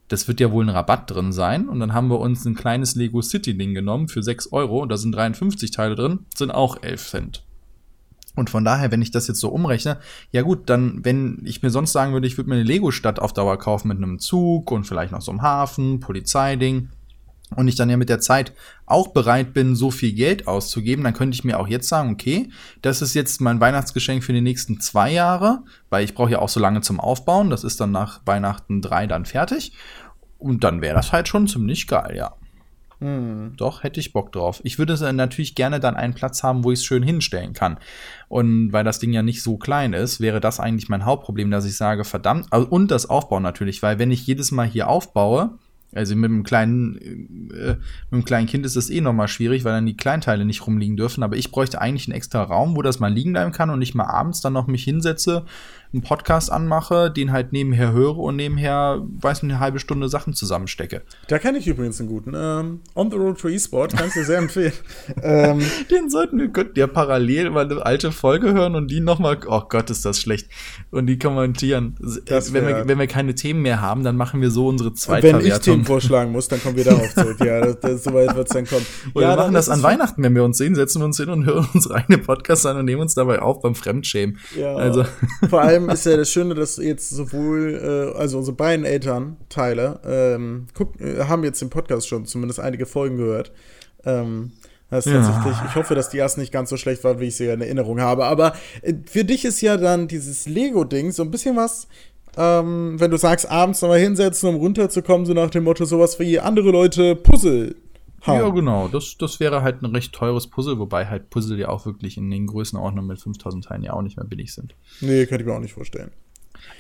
das 0.09 0.27
wird 0.27 0.41
ja 0.41 0.51
wohl 0.51 0.65
ein 0.65 0.71
Rabatt 0.71 1.11
drin 1.11 1.33
sein. 1.33 1.69
Und 1.69 1.81
dann 1.81 1.93
haben 1.93 2.09
wir 2.09 2.19
uns 2.19 2.45
ein 2.45 2.55
kleines 2.55 2.95
Lego 2.95 3.21
City 3.21 3.57
Ding 3.57 3.75
genommen 3.75 4.09
für 4.09 4.23
6 4.23 4.53
Euro. 4.53 4.87
Da 4.87 4.97
sind 4.97 5.13
53 5.13 5.71
Teile 5.71 5.95
drin, 5.95 6.21
sind 6.35 6.51
auch 6.51 6.83
11 6.83 7.09
Cent. 7.09 7.45
Und 8.39 8.51
von 8.51 8.65
daher, 8.65 8.93
wenn 8.93 9.03
ich 9.03 9.11
das 9.11 9.27
jetzt 9.27 9.41
so 9.41 9.49
umrechne, 9.49 9.99
ja 10.31 10.43
gut, 10.43 10.71
dann, 10.71 11.05
wenn 11.05 11.43
ich 11.45 11.63
mir 11.63 11.71
sonst 11.71 11.93
sagen 11.93 12.13
würde, 12.13 12.29
ich 12.29 12.39
würde 12.39 12.49
mir 12.49 12.55
eine 12.55 12.65
Lego-Stadt 12.65 13.19
auf 13.19 13.33
Dauer 13.33 13.59
kaufen 13.59 13.89
mit 13.89 13.97
einem 13.97 14.21
Zug 14.21 14.71
und 14.71 14.85
vielleicht 14.85 15.11
noch 15.11 15.23
so 15.23 15.33
einem 15.33 15.43
Hafen, 15.43 15.99
Polizeiding, 15.99 16.89
und 17.57 17.69
ich 17.69 17.77
dann 17.77 17.91
ja 17.91 17.97
mit 17.97 18.09
der 18.09 18.21
Zeit 18.21 18.53
auch 18.87 19.09
bereit 19.09 19.55
bin, 19.55 19.75
so 19.75 19.91
viel 19.91 20.13
Geld 20.13 20.47
auszugeben, 20.47 21.05
dann 21.05 21.15
könnte 21.15 21.35
ich 21.35 21.45
mir 21.45 21.59
auch 21.59 21.69
jetzt 21.69 21.89
sagen, 21.89 22.13
okay, 22.13 22.51
das 22.83 23.03
ist 23.03 23.15
jetzt 23.15 23.41
mein 23.41 23.61
Weihnachtsgeschenk 23.61 24.23
für 24.23 24.33
die 24.33 24.41
nächsten 24.41 24.81
zwei 24.81 25.11
Jahre, 25.13 25.63
weil 25.91 26.05
ich 26.05 26.15
brauche 26.15 26.31
ja 26.31 26.39
auch 26.41 26.49
so 26.49 26.61
lange 26.61 26.81
zum 26.83 27.01
Aufbauen. 27.01 27.51
Das 27.51 27.65
ist 27.65 27.81
dann 27.81 27.93
nach 27.93 28.21
Weihnachten 28.27 28.83
drei 28.83 29.07
dann 29.07 29.25
fertig. 29.25 29.73
Und 30.39 30.63
dann 30.63 30.83
wäre 30.83 30.95
das 30.95 31.13
halt 31.13 31.27
schon 31.29 31.49
ziemlich 31.49 31.87
geil, 31.87 32.15
ja. 32.17 32.35
Doch, 33.57 33.85
hätte 33.85 34.01
ich 34.01 34.13
Bock 34.13 34.33
drauf. 34.33 34.61
Ich 34.65 34.79
würde 34.79 34.95
äh, 34.95 35.13
natürlich 35.13 35.55
gerne 35.55 35.79
dann 35.79 35.95
einen 35.95 36.15
Platz 36.15 36.43
haben, 36.43 36.65
wo 36.65 36.73
ich 36.73 36.81
es 36.81 36.85
schön 36.85 37.03
hinstellen 37.05 37.53
kann. 37.53 37.79
Und 38.29 38.73
weil 38.73 38.83
das 38.83 38.99
Ding 38.99 39.13
ja 39.13 39.23
nicht 39.23 39.43
so 39.43 39.57
klein 39.57 39.93
ist, 39.93 40.21
wäre 40.21 40.41
das 40.41 40.59
eigentlich 40.59 40.89
mein 40.89 41.05
Hauptproblem, 41.05 41.51
dass 41.51 41.65
ich 41.65 41.77
sage, 41.77 42.05
verdammt, 42.05 42.47
also, 42.51 42.67
und 42.69 42.91
das 42.91 43.09
Aufbauen 43.09 43.45
natürlich, 43.45 43.83
weil 43.83 44.01
wenn 44.01 44.11
ich 44.11 44.27
jedes 44.27 44.51
Mal 44.51 44.67
hier 44.67 44.89
aufbaue, 44.89 45.59
also 45.95 46.15
mit 46.17 46.31
einem 46.31 46.43
kleinen, 46.43 47.51
äh, 47.51 47.77
mit 47.77 48.13
einem 48.13 48.25
kleinen 48.25 48.47
Kind 48.47 48.67
ist 48.67 48.77
das 48.77 48.91
eh 48.91 49.01
nochmal 49.01 49.29
schwierig, 49.29 49.65
weil 49.65 49.73
dann 49.73 49.87
die 49.87 49.97
Kleinteile 49.97 50.45
nicht 50.45 50.67
rumliegen 50.67 50.97
dürfen. 50.97 51.23
Aber 51.23 51.37
ich 51.37 51.51
bräuchte 51.51 51.81
eigentlich 51.81 52.07
einen 52.07 52.17
extra 52.17 52.43
Raum, 52.43 52.77
wo 52.77 52.83
das 52.83 53.01
mal 53.01 53.13
liegen 53.13 53.33
bleiben 53.33 53.53
kann 53.53 53.71
und 53.71 53.81
ich 53.81 53.95
mal 53.95 54.05
abends 54.05 54.41
dann 54.41 54.53
noch 54.53 54.67
mich 54.67 54.85
hinsetze, 54.85 55.45
einen 55.93 56.03
Podcast 56.03 56.53
anmache, 56.53 57.11
den 57.11 57.33
halt 57.33 57.53
nebenher 57.53 57.93
höre 57.93 58.19
und 58.19 58.37
nebenher, 58.37 59.03
weiß 59.21 59.43
nicht, 59.43 59.53
eine 59.53 59.61
halbe 59.61 59.79
Stunde 59.79 60.09
Sachen 60.09 60.35
zusammenstecke. 60.35 61.03
Da 61.29 61.39
kann 61.39 61.57
ich 61.57 61.67
übrigens 61.67 61.99
einen 62.01 62.09
guten. 62.09 62.35
Ähm, 62.37 62.81
On 62.95 63.11
the 63.11 63.17
Road 63.17 63.39
to 63.39 63.49
eSport 63.49 63.97
kann 63.97 64.09
ich 64.09 64.15
dir 64.15 64.25
sehr 64.25 64.39
empfehlen. 64.39 64.73
ähm, 65.23 65.63
Den 65.91 66.11
sollten 66.11 66.39
wir 66.39 66.49
könnten 66.49 66.79
ja 66.79 66.87
parallel 66.87 67.51
mal 67.51 67.71
eine 67.71 67.85
alte 67.85 68.13
Folge 68.13 68.53
hören 68.53 68.75
und 68.75 68.91
die 68.91 69.01
nochmal, 69.01 69.39
oh 69.47 69.63
Gott, 69.69 69.91
ist 69.91 70.05
das 70.05 70.21
schlecht. 70.21 70.49
Und 70.91 71.07
die 71.07 71.19
kommentieren. 71.19 71.97
Das 72.27 72.53
wenn, 72.53 72.67
wir, 72.67 72.87
wenn 72.87 72.99
wir 72.99 73.07
keine 73.07 73.35
Themen 73.35 73.63
mehr 73.63 73.81
haben, 73.81 74.05
dann 74.05 74.17
machen 74.17 74.41
wir 74.41 74.51
so 74.51 74.69
unsere 74.69 74.93
wenn 75.23 75.41
ich. 75.41 75.59
Themen 75.59 75.85
vorschlagen 75.85 76.33
muss, 76.33 76.49
dann 76.49 76.63
kommen 76.63 76.77
wir 76.77 76.85
darauf 76.85 77.15
zurück. 77.15 77.39
Ja, 77.41 77.61
das, 77.61 77.81
das, 77.81 78.05
so 78.05 78.13
weit 78.13 78.35
wird 78.37 78.49
es 78.49 78.55
dann 78.55 78.67
kommen. 78.67 78.87
Oder 79.15 79.27
ja, 79.27 79.33
wir 79.33 79.37
machen 79.37 79.55
das 79.55 79.69
an 79.69 79.83
Weihnachten, 79.83 80.23
wenn 80.23 80.35
wir 80.35 80.45
uns 80.45 80.59
sehen, 80.59 80.75
setzen 80.75 81.01
wir 81.01 81.07
uns 81.07 81.17
hin 81.17 81.29
und 81.31 81.47
hören 81.47 81.67
unsere 81.73 81.95
eigene 81.95 82.19
Podcasts 82.19 82.67
an 82.67 82.77
und 82.77 82.85
nehmen 82.85 83.03
uns 83.03 83.15
dabei 83.15 83.41
auf 83.41 83.61
beim 83.61 83.75
Fremdschämen. 83.75 84.39
Ja, 84.57 84.75
Also, 84.75 85.05
vor 85.49 85.63
allem 85.63 85.78
ist 85.89 86.07
ja 86.07 86.17
das 86.17 86.31
Schöne, 86.31 86.55
dass 86.55 86.77
jetzt 86.79 87.11
sowohl, 87.11 88.13
äh, 88.15 88.19
also 88.19 88.39
unsere 88.39 88.57
beiden 88.57 88.85
Elternteile, 88.85 90.01
ähm, 90.05 90.67
guck, 90.75 91.01
äh, 91.01 91.25
haben 91.25 91.45
jetzt 91.45 91.61
den 91.61 91.71
Podcast 91.71 92.09
schon 92.09 92.27
zumindest 92.27 92.61
einige 92.61 92.87
Folgen 92.87 93.17
gehört. 93.17 93.53
Ähm, 94.05 94.53
das 94.91 95.07
ist 95.07 95.13
Ja. 95.13 95.21
tatsächlich, 95.23 95.57
ich 95.69 95.75
hoffe, 95.77 95.95
dass 95.95 96.09
die 96.09 96.17
erste 96.19 96.41
nicht 96.41 96.53
ganz 96.53 96.71
so 96.71 96.77
schlecht 96.79 97.05
war, 97.05 97.21
wie 97.21 97.27
ich 97.27 97.37
sie 97.37 97.45
ja 97.45 97.53
in 97.55 97.61
Erinnerung 97.61 98.01
habe. 98.01 98.25
Aber 98.25 98.55
äh, 98.83 98.95
für 99.11 99.25
dich 99.25 99.45
ist 99.45 99.61
ja 99.61 99.77
dann 99.77 100.09
dieses 100.09 100.47
Lego-Ding 100.47 101.13
so 101.13 101.23
ein 101.23 101.31
bisschen 101.31 101.57
was, 101.57 101.89
ähm, 102.37 102.95
wenn 102.99 103.11
du 103.11 103.17
sagst, 103.17 103.51
abends 103.51 103.83
nochmal 103.83 103.99
hinsetzen, 103.99 104.49
um 104.49 104.57
runterzukommen, 104.57 105.27
so 105.27 105.35
nach 105.35 105.51
dem 105.51 105.65
Motto, 105.65 105.85
sowas 105.85 106.19
wie 106.21 106.39
andere 106.41 106.71
Leute 106.71 107.17
Puzzle 107.17 107.75
haben. 108.23 108.39
ja, 108.41 108.49
genau. 108.51 108.89
Das, 108.89 109.17
das 109.19 109.41
wäre 109.41 109.63
halt 109.63 109.83
ein 109.83 109.87
recht 109.95 110.13
teures 110.13 110.47
Puzzle, 110.49 110.79
wobei 110.79 111.07
halt 111.07 111.31
Puzzle 111.31 111.59
ja 111.59 111.69
auch 111.69 111.87
wirklich 111.87 112.17
in 112.17 112.31
den 112.31 112.47
Größenordnungen 112.47 113.07
mit 113.09 113.21
5000 113.21 113.65
Teilen 113.67 113.83
ja 113.83 113.93
auch 113.93 114.03
nicht 114.03 114.17
mehr 114.17 114.27
billig 114.27 114.53
sind. 114.55 114.75
Nee, 115.01 115.27
könnte 115.27 115.43
ich 115.45 115.47
mir 115.49 115.55
auch 115.55 115.61
nicht 115.61 115.75
vorstellen. 115.75 116.11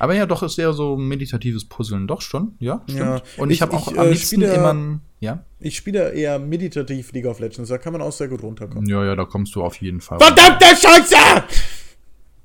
Aber 0.00 0.14
ja, 0.14 0.26
doch, 0.26 0.42
ist 0.42 0.58
eher 0.58 0.72
so 0.72 0.96
meditatives 0.96 1.64
Puzzeln. 1.64 2.08
Doch 2.08 2.20
schon, 2.20 2.56
ja, 2.58 2.82
stimmt. 2.88 2.98
Ja. 3.00 3.22
Und 3.36 3.50
ich, 3.50 3.56
Ich- 3.56 3.62
habe 3.62 3.76
auch 3.76 3.90
ich, 3.92 3.98
am 3.98 4.06
äh, 4.06 4.10
liebsten 4.10 4.36
spiele- 4.36 4.54
immer 4.54 4.74
ein, 4.74 5.00
ja? 5.20 5.44
Ich 5.60 5.76
spiele 5.76 6.10
eher 6.12 6.38
meditativ 6.40 7.12
League 7.12 7.26
of 7.26 7.38
Legends, 7.38 7.68
da 7.68 7.78
kann 7.78 7.92
man 7.92 8.02
auch 8.02 8.12
sehr 8.12 8.26
gut 8.28 8.42
runterkommen. 8.42 8.88
Ja, 8.88 9.04
ja, 9.04 9.14
da 9.14 9.24
kommst 9.24 9.54
du 9.54 9.62
auf 9.62 9.76
jeden 9.80 10.00
Fall. 10.00 10.18
Verdammte 10.18 10.64
Scheiße! 10.66 11.14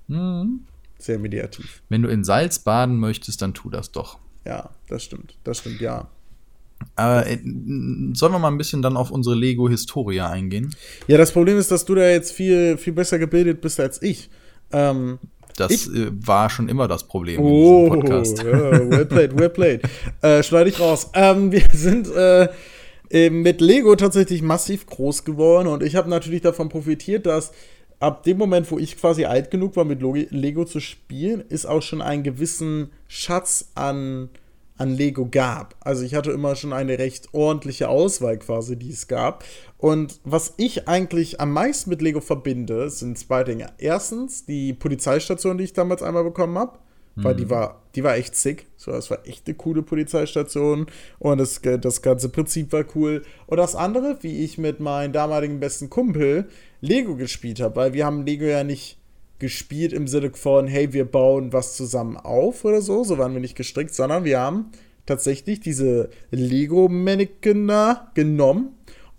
Mhm. 0.08 0.62
Sehr 0.98 1.20
mediativ. 1.20 1.82
Wenn 1.90 2.02
du 2.04 2.10
in 2.10 2.24
Salz 2.24 2.60
baden 2.60 2.98
möchtest, 2.98 3.42
dann 3.42 3.54
tu 3.54 3.70
das 3.70 3.92
doch. 3.92 4.20
Ja, 4.46 4.70
das 4.88 5.04
stimmt. 5.04 5.36
Das 5.44 5.60
stimmt, 5.60 5.82
ja. 5.82 6.08
Aber 6.96 7.26
äh, 7.28 7.38
sollen 8.14 8.32
wir 8.34 8.40
mal 8.40 8.50
ein 8.50 8.58
bisschen 8.58 8.82
dann 8.82 8.98
auf 8.98 9.12
unsere 9.12 9.36
Lego-Historie 9.36 10.22
eingehen? 10.22 10.74
Ja, 11.08 11.18
das 11.18 11.32
Problem 11.32 11.58
ist, 11.58 11.72
dass 11.72 11.86
du 11.86 11.96
da 11.96 12.08
jetzt 12.10 12.32
viel, 12.32 12.78
viel 12.78 12.94
besser 12.94 13.20
gebildet 13.20 13.62
bist 13.62 13.80
als 13.80 14.02
ich. 14.02 14.30
Ähm, 14.72 15.20
Das 15.56 15.72
Ich- 15.72 15.88
äh, 15.88 16.10
war 16.26 16.50
schon 16.50 16.68
immer 16.68 16.88
das 16.88 17.04
Problem 17.08 17.40
in 17.40 17.46
oh, 17.46 17.84
diesem 17.86 18.00
Podcast. 18.00 18.38
ja, 18.44 18.90
well 18.90 19.06
played, 19.06 19.38
well 19.40 19.50
played. 19.50 19.82
äh, 20.22 20.42
schneide 20.42 20.70
ich 20.70 20.80
raus. 20.80 21.12
Ähm, 21.14 21.52
wir 21.52 21.66
sind 21.72 22.08
äh, 22.12 22.48
äh, 23.12 23.30
mit 23.30 23.62
Lego 23.62 23.96
tatsächlich 23.96 24.42
massiv 24.42 24.88
groß 24.88 25.24
geworden 25.26 25.68
und 25.68 25.84
ich 25.84 25.96
habe 25.96 26.10
natürlich 26.10 26.42
davon 26.42 26.70
profitiert, 26.70 27.28
dass 27.28 27.52
ab 28.00 28.24
dem 28.24 28.38
Moment, 28.38 28.70
wo 28.72 28.80
ich 28.80 28.98
quasi 28.98 29.26
alt 29.26 29.52
genug 29.52 29.76
war, 29.76 29.86
mit 29.86 30.02
Lego 30.32 30.66
zu 30.66 30.80
spielen, 30.80 31.44
es 31.50 31.66
auch 31.66 31.82
schon 31.82 32.02
einen 32.02 32.24
gewissen 32.24 32.90
Schatz 33.08 33.72
an, 33.76 34.30
an 34.84 34.96
Lego 34.96 35.28
gab. 35.30 35.76
Also 35.80 36.04
ich 36.04 36.14
hatte 36.14 36.32
immer 36.32 36.56
schon 36.56 36.74
eine 36.74 37.00
recht 37.00 37.34
ordentliche 37.34 37.90
Auswahl 37.90 38.38
quasi, 38.38 38.78
die 38.78 38.92
es 38.92 39.08
gab. 39.08 39.44
Und 39.78 40.20
was 40.24 40.54
ich 40.58 40.88
eigentlich 40.88 41.40
am 41.42 41.52
meisten 41.52 41.90
mit 41.90 42.02
Lego 42.02 42.22
verbinde, 42.22 42.90
sind 42.90 43.18
zwei 43.18 43.44
Dinge. 43.44 43.68
Erstens 43.78 44.46
die 44.46 44.74
Polizeistation, 44.74 45.58
die 45.58 45.64
ich 45.64 45.74
damals 45.74 46.04
einmal 46.04 46.24
bekommen 46.24 46.58
habe. 46.58 46.78
Weil 47.16 47.36
die 47.36 47.48
war, 47.48 47.84
die 47.94 48.04
war 48.04 48.16
echt 48.16 48.36
sick. 48.36 48.66
So, 48.76 48.92
das 48.92 49.12
war 49.12 49.28
echt 49.28 49.46
eine 49.46 49.56
coole 49.56 49.84
Polizeistation. 49.84 50.88
Und 51.20 51.38
das, 51.38 51.62
das 51.62 52.02
ganze 52.02 52.30
Prinzip 52.30 52.74
war 52.74 52.86
cool. 52.96 53.22
Und 53.46 53.58
das 53.58 53.76
andere, 53.76 54.18
wie 54.22 54.44
ich 54.44 54.58
mit 54.58 54.80
meinem 54.80 55.14
damaligen 55.14 55.60
besten 55.60 55.92
Kumpel 55.92 56.50
Lego 56.82 57.16
gespielt 57.16 57.60
habe, 57.62 57.76
weil 57.76 57.94
wir 57.94 58.06
haben 58.06 58.26
Lego 58.26 58.46
ja 58.46 58.64
nicht 58.64 58.98
gespielt 59.44 59.92
im 59.92 60.08
Sinne 60.08 60.32
von, 60.34 60.68
hey, 60.68 60.94
wir 60.94 61.04
bauen 61.04 61.52
was 61.52 61.76
zusammen 61.76 62.16
auf 62.16 62.64
oder 62.64 62.82
so. 62.82 63.04
So 63.04 63.18
waren 63.18 63.34
wir 63.34 63.42
nicht 63.42 63.58
gestrickt, 63.58 63.94
sondern 63.94 64.24
wir 64.24 64.40
haben 64.40 64.72
tatsächlich 65.06 65.60
diese 65.60 66.10
Lego-Mannequin 66.32 67.68
da 67.68 68.10
genommen 68.14 68.70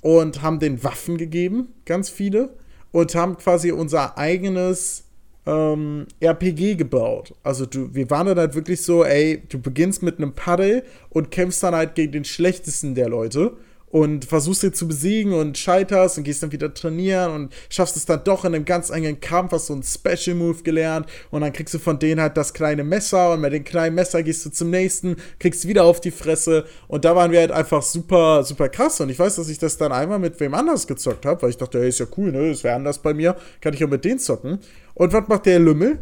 und 0.00 0.40
haben 0.40 0.60
den 0.60 0.82
Waffen 0.82 1.18
gegeben, 1.18 1.74
ganz 1.84 2.08
viele, 2.08 2.56
und 2.90 3.14
haben 3.14 3.36
quasi 3.36 3.70
unser 3.70 4.16
eigenes 4.16 5.04
ähm, 5.44 6.06
RPG 6.20 6.76
gebaut. 6.76 7.34
Also 7.42 7.66
du, 7.66 7.94
wir 7.94 8.08
waren 8.08 8.26
dann 8.26 8.38
halt 8.38 8.54
wirklich 8.54 8.80
so, 8.80 9.04
ey, 9.04 9.42
du 9.46 9.60
beginnst 9.60 10.02
mit 10.02 10.16
einem 10.16 10.32
Paddel 10.32 10.84
und 11.10 11.30
kämpfst 11.30 11.62
dann 11.62 11.74
halt 11.74 11.96
gegen 11.96 12.12
den 12.12 12.24
schlechtesten 12.24 12.94
der 12.94 13.10
Leute 13.10 13.58
und 13.94 14.24
versuchst 14.24 14.64
ihn 14.64 14.72
zu 14.72 14.88
besiegen 14.88 15.32
und 15.32 15.56
scheiterst 15.56 16.18
und 16.18 16.24
gehst 16.24 16.42
dann 16.42 16.50
wieder 16.50 16.74
trainieren 16.74 17.30
und 17.30 17.54
schaffst 17.68 17.96
es 17.96 18.04
dann 18.04 18.24
doch 18.24 18.44
in 18.44 18.52
einem 18.52 18.64
ganz 18.64 18.90
engen 18.90 19.20
Kampf, 19.20 19.52
hast 19.52 19.66
so 19.66 19.72
einen 19.72 19.84
Special 19.84 20.34
Move 20.34 20.64
gelernt 20.64 21.06
und 21.30 21.42
dann 21.42 21.52
kriegst 21.52 21.74
du 21.74 21.78
von 21.78 22.00
denen 22.00 22.20
halt 22.20 22.36
das 22.36 22.52
kleine 22.52 22.82
Messer 22.82 23.32
und 23.32 23.40
mit 23.40 23.52
dem 23.52 23.62
kleinen 23.62 23.94
Messer 23.94 24.24
gehst 24.24 24.44
du 24.44 24.50
zum 24.50 24.70
nächsten, 24.70 25.14
kriegst 25.38 25.68
wieder 25.68 25.84
auf 25.84 26.00
die 26.00 26.10
Fresse 26.10 26.64
und 26.88 27.04
da 27.04 27.14
waren 27.14 27.30
wir 27.30 27.38
halt 27.38 27.52
einfach 27.52 27.82
super, 27.82 28.42
super 28.42 28.68
krass 28.68 29.00
und 29.00 29.10
ich 29.10 29.18
weiß, 29.20 29.36
dass 29.36 29.48
ich 29.48 29.60
das 29.60 29.76
dann 29.76 29.92
einmal 29.92 30.18
mit 30.18 30.40
wem 30.40 30.54
anders 30.54 30.88
gezockt 30.88 31.24
habe, 31.24 31.42
weil 31.42 31.50
ich 31.50 31.58
dachte, 31.58 31.78
hey, 31.78 31.88
ist 31.88 32.00
ja 32.00 32.06
cool, 32.16 32.32
ne, 32.32 32.50
das 32.50 32.64
wäre 32.64 32.74
anders 32.74 32.98
bei 32.98 33.14
mir, 33.14 33.36
kann 33.60 33.74
ich 33.74 33.84
auch 33.84 33.88
mit 33.88 34.04
denen 34.04 34.18
zocken. 34.18 34.58
Und 34.94 35.12
was 35.12 35.28
macht 35.28 35.46
der 35.46 35.60
Lümmel? 35.60 36.00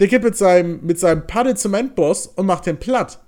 Der 0.00 0.08
geht 0.08 0.24
mit 0.24 0.34
seinem, 0.34 0.80
mit 0.82 0.98
seinem 0.98 1.26
Paddel 1.26 1.58
zum 1.58 1.74
Endboss 1.74 2.26
und 2.26 2.46
macht 2.46 2.64
den 2.64 2.78
platt 2.78 3.18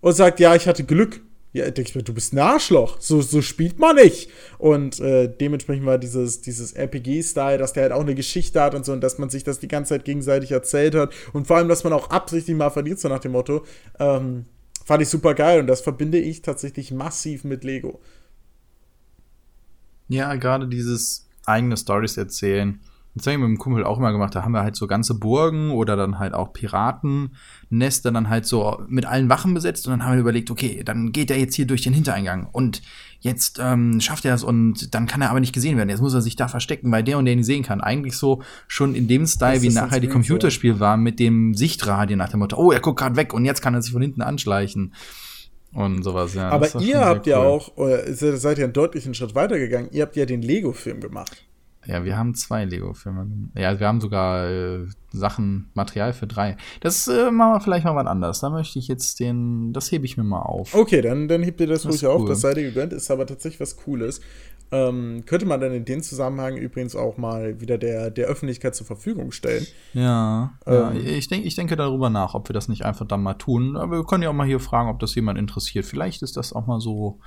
und 0.00 0.14
sagt, 0.14 0.40
ja, 0.40 0.54
ich 0.54 0.66
hatte 0.66 0.84
Glück. 0.84 1.20
Ja, 1.52 1.66
ich 1.66 1.94
mir, 1.96 2.02
du 2.02 2.14
bist 2.14 2.32
ein 2.32 2.38
Arschloch. 2.38 3.00
So, 3.00 3.22
so 3.22 3.42
spielt 3.42 3.80
man 3.80 3.96
nicht. 3.96 4.30
Und 4.58 5.00
äh, 5.00 5.28
dementsprechend 5.28 5.84
war 5.84 5.98
dieses, 5.98 6.40
dieses 6.42 6.72
RPG-Style, 6.72 7.58
dass 7.58 7.72
der 7.72 7.84
halt 7.84 7.92
auch 7.92 8.02
eine 8.02 8.14
Geschichte 8.14 8.60
hat 8.60 8.74
und 8.76 8.84
so 8.84 8.92
und 8.92 9.00
dass 9.00 9.18
man 9.18 9.30
sich 9.30 9.42
das 9.42 9.58
die 9.58 9.66
ganze 9.66 9.94
Zeit 9.94 10.04
gegenseitig 10.04 10.52
erzählt 10.52 10.94
hat. 10.94 11.12
Und 11.32 11.48
vor 11.48 11.56
allem, 11.56 11.68
dass 11.68 11.82
man 11.82 11.92
auch 11.92 12.10
absichtlich 12.10 12.56
mal 12.56 12.70
verliert, 12.70 13.00
so 13.00 13.08
nach 13.08 13.18
dem 13.18 13.32
Motto. 13.32 13.64
Ähm, 13.98 14.44
fand 14.84 15.02
ich 15.02 15.08
super 15.08 15.34
geil 15.34 15.60
und 15.60 15.66
das 15.66 15.80
verbinde 15.80 16.18
ich 16.18 16.42
tatsächlich 16.42 16.92
massiv 16.92 17.42
mit 17.42 17.64
Lego. 17.64 18.00
Ja, 20.08 20.34
gerade 20.36 20.68
dieses 20.68 21.28
eigene 21.46 21.76
Stories 21.76 22.16
erzählen 22.16 22.80
das 23.14 23.26
haben 23.26 23.40
wir 23.40 23.48
mit 23.48 23.58
dem 23.58 23.58
Kumpel 23.58 23.84
auch 23.84 23.98
immer 23.98 24.12
gemacht. 24.12 24.34
Da 24.34 24.44
haben 24.44 24.52
wir 24.52 24.62
halt 24.62 24.76
so 24.76 24.86
ganze 24.86 25.14
Burgen 25.14 25.72
oder 25.72 25.96
dann 25.96 26.18
halt 26.18 26.32
auch 26.32 26.52
Piratennester 26.52 28.12
dann 28.12 28.28
halt 28.28 28.46
so 28.46 28.80
mit 28.88 29.04
allen 29.04 29.28
Wachen 29.28 29.52
besetzt 29.52 29.86
und 29.86 29.92
dann 29.92 30.04
haben 30.04 30.14
wir 30.14 30.20
überlegt, 30.20 30.50
okay, 30.50 30.82
dann 30.84 31.10
geht 31.10 31.30
er 31.30 31.38
jetzt 31.38 31.54
hier 31.54 31.66
durch 31.66 31.82
den 31.82 31.92
Hintereingang 31.92 32.48
und 32.52 32.82
jetzt 33.18 33.58
ähm, 33.60 34.00
schafft 34.00 34.24
er 34.24 34.34
es 34.34 34.44
und 34.44 34.94
dann 34.94 35.06
kann 35.06 35.22
er 35.22 35.30
aber 35.30 35.40
nicht 35.40 35.52
gesehen 35.52 35.76
werden. 35.76 35.90
Jetzt 35.90 36.00
muss 36.00 36.14
er 36.14 36.22
sich 36.22 36.36
da 36.36 36.46
verstecken, 36.46 36.92
weil 36.92 37.02
der 37.02 37.18
und 37.18 37.24
der 37.24 37.34
ihn 37.34 37.42
sehen 37.42 37.64
kann. 37.64 37.80
Eigentlich 37.80 38.16
so 38.16 38.42
schon 38.68 38.94
in 38.94 39.08
dem 39.08 39.26
Style, 39.26 39.60
wie 39.62 39.70
nachher 39.70 40.00
die 40.00 40.08
Computerspiel 40.08 40.78
war, 40.78 40.96
mit 40.96 41.18
dem 41.18 41.54
Sichtradio 41.54 42.16
nach 42.16 42.30
dem 42.30 42.40
Motto, 42.40 42.56
oh, 42.56 42.70
er 42.70 42.80
guckt 42.80 43.00
gerade 43.00 43.16
weg 43.16 43.34
und 43.34 43.44
jetzt 43.44 43.60
kann 43.60 43.74
er 43.74 43.82
sich 43.82 43.92
von 43.92 44.02
hinten 44.02 44.22
anschleichen 44.22 44.94
und 45.72 46.02
sowas, 46.02 46.34
ja. 46.34 46.48
Aber 46.48 46.68
ihr 46.80 47.00
habt 47.00 47.26
cool. 47.26 47.30
ja 47.30 47.38
auch, 47.38 47.72
seid 48.08 48.58
ja 48.58 48.64
einen 48.64 48.72
deutlichen 48.72 49.14
Schritt 49.14 49.34
weitergegangen, 49.34 49.90
ihr 49.92 50.02
habt 50.02 50.16
ja 50.16 50.26
den 50.26 50.42
Lego-Film 50.42 51.00
gemacht. 51.00 51.44
Ja, 51.86 52.04
wir 52.04 52.18
haben 52.18 52.34
zwei 52.34 52.64
Lego-Filme. 52.64 53.26
Ja, 53.56 53.80
wir 53.80 53.86
haben 53.86 54.00
sogar 54.00 54.48
äh, 54.48 54.86
Sachen, 55.12 55.70
Material 55.74 56.12
für 56.12 56.26
drei. 56.26 56.56
Das 56.80 57.08
äh, 57.08 57.30
machen 57.30 57.54
wir 57.54 57.60
vielleicht 57.60 57.84
mal 57.84 57.96
was 57.96 58.06
anders. 58.06 58.40
Da 58.40 58.50
möchte 58.50 58.78
ich 58.78 58.86
jetzt 58.86 59.18
den, 59.18 59.72
das 59.72 59.90
hebe 59.90 60.04
ich 60.04 60.18
mir 60.18 60.24
mal 60.24 60.42
auf. 60.42 60.74
Okay, 60.74 61.00
dann, 61.00 61.26
dann 61.26 61.42
hebt 61.42 61.60
ihr 61.60 61.66
das, 61.66 61.82
das 61.82 61.92
ruhig 61.92 62.04
cool. 62.04 62.10
auf. 62.10 62.28
Das 62.28 62.44
ihr 62.44 62.54
gegönnt, 62.54 62.92
ist 62.92 63.10
aber 63.10 63.26
tatsächlich 63.26 63.60
was 63.60 63.76
Cooles. 63.76 64.20
Ähm, 64.72 65.24
könnte 65.26 65.46
man 65.46 65.60
dann 65.60 65.72
in 65.72 65.84
dem 65.84 66.02
Zusammenhang 66.02 66.56
übrigens 66.56 66.94
auch 66.94 67.16
mal 67.16 67.60
wieder 67.60 67.76
der, 67.76 68.10
der 68.10 68.26
Öffentlichkeit 68.28 68.74
zur 68.74 68.86
Verfügung 68.86 69.32
stellen. 69.32 69.66
Ja, 69.94 70.52
ähm, 70.66 70.74
ja. 70.74 70.92
Ich, 70.92 71.28
denk, 71.28 71.44
ich 71.44 71.56
denke 71.56 71.76
darüber 71.76 72.08
nach, 72.08 72.34
ob 72.34 72.48
wir 72.48 72.54
das 72.54 72.68
nicht 72.68 72.84
einfach 72.84 73.06
dann 73.06 73.22
mal 73.22 73.34
tun. 73.34 73.76
Aber 73.76 73.96
wir 73.96 74.04
können 74.04 74.22
ja 74.22 74.28
auch 74.28 74.34
mal 74.34 74.46
hier 74.46 74.60
fragen, 74.60 74.90
ob 74.90 75.00
das 75.00 75.14
jemand 75.14 75.38
interessiert. 75.38 75.86
Vielleicht 75.86 76.22
ist 76.22 76.36
das 76.36 76.52
auch 76.52 76.66
mal 76.66 76.80
so 76.80 77.18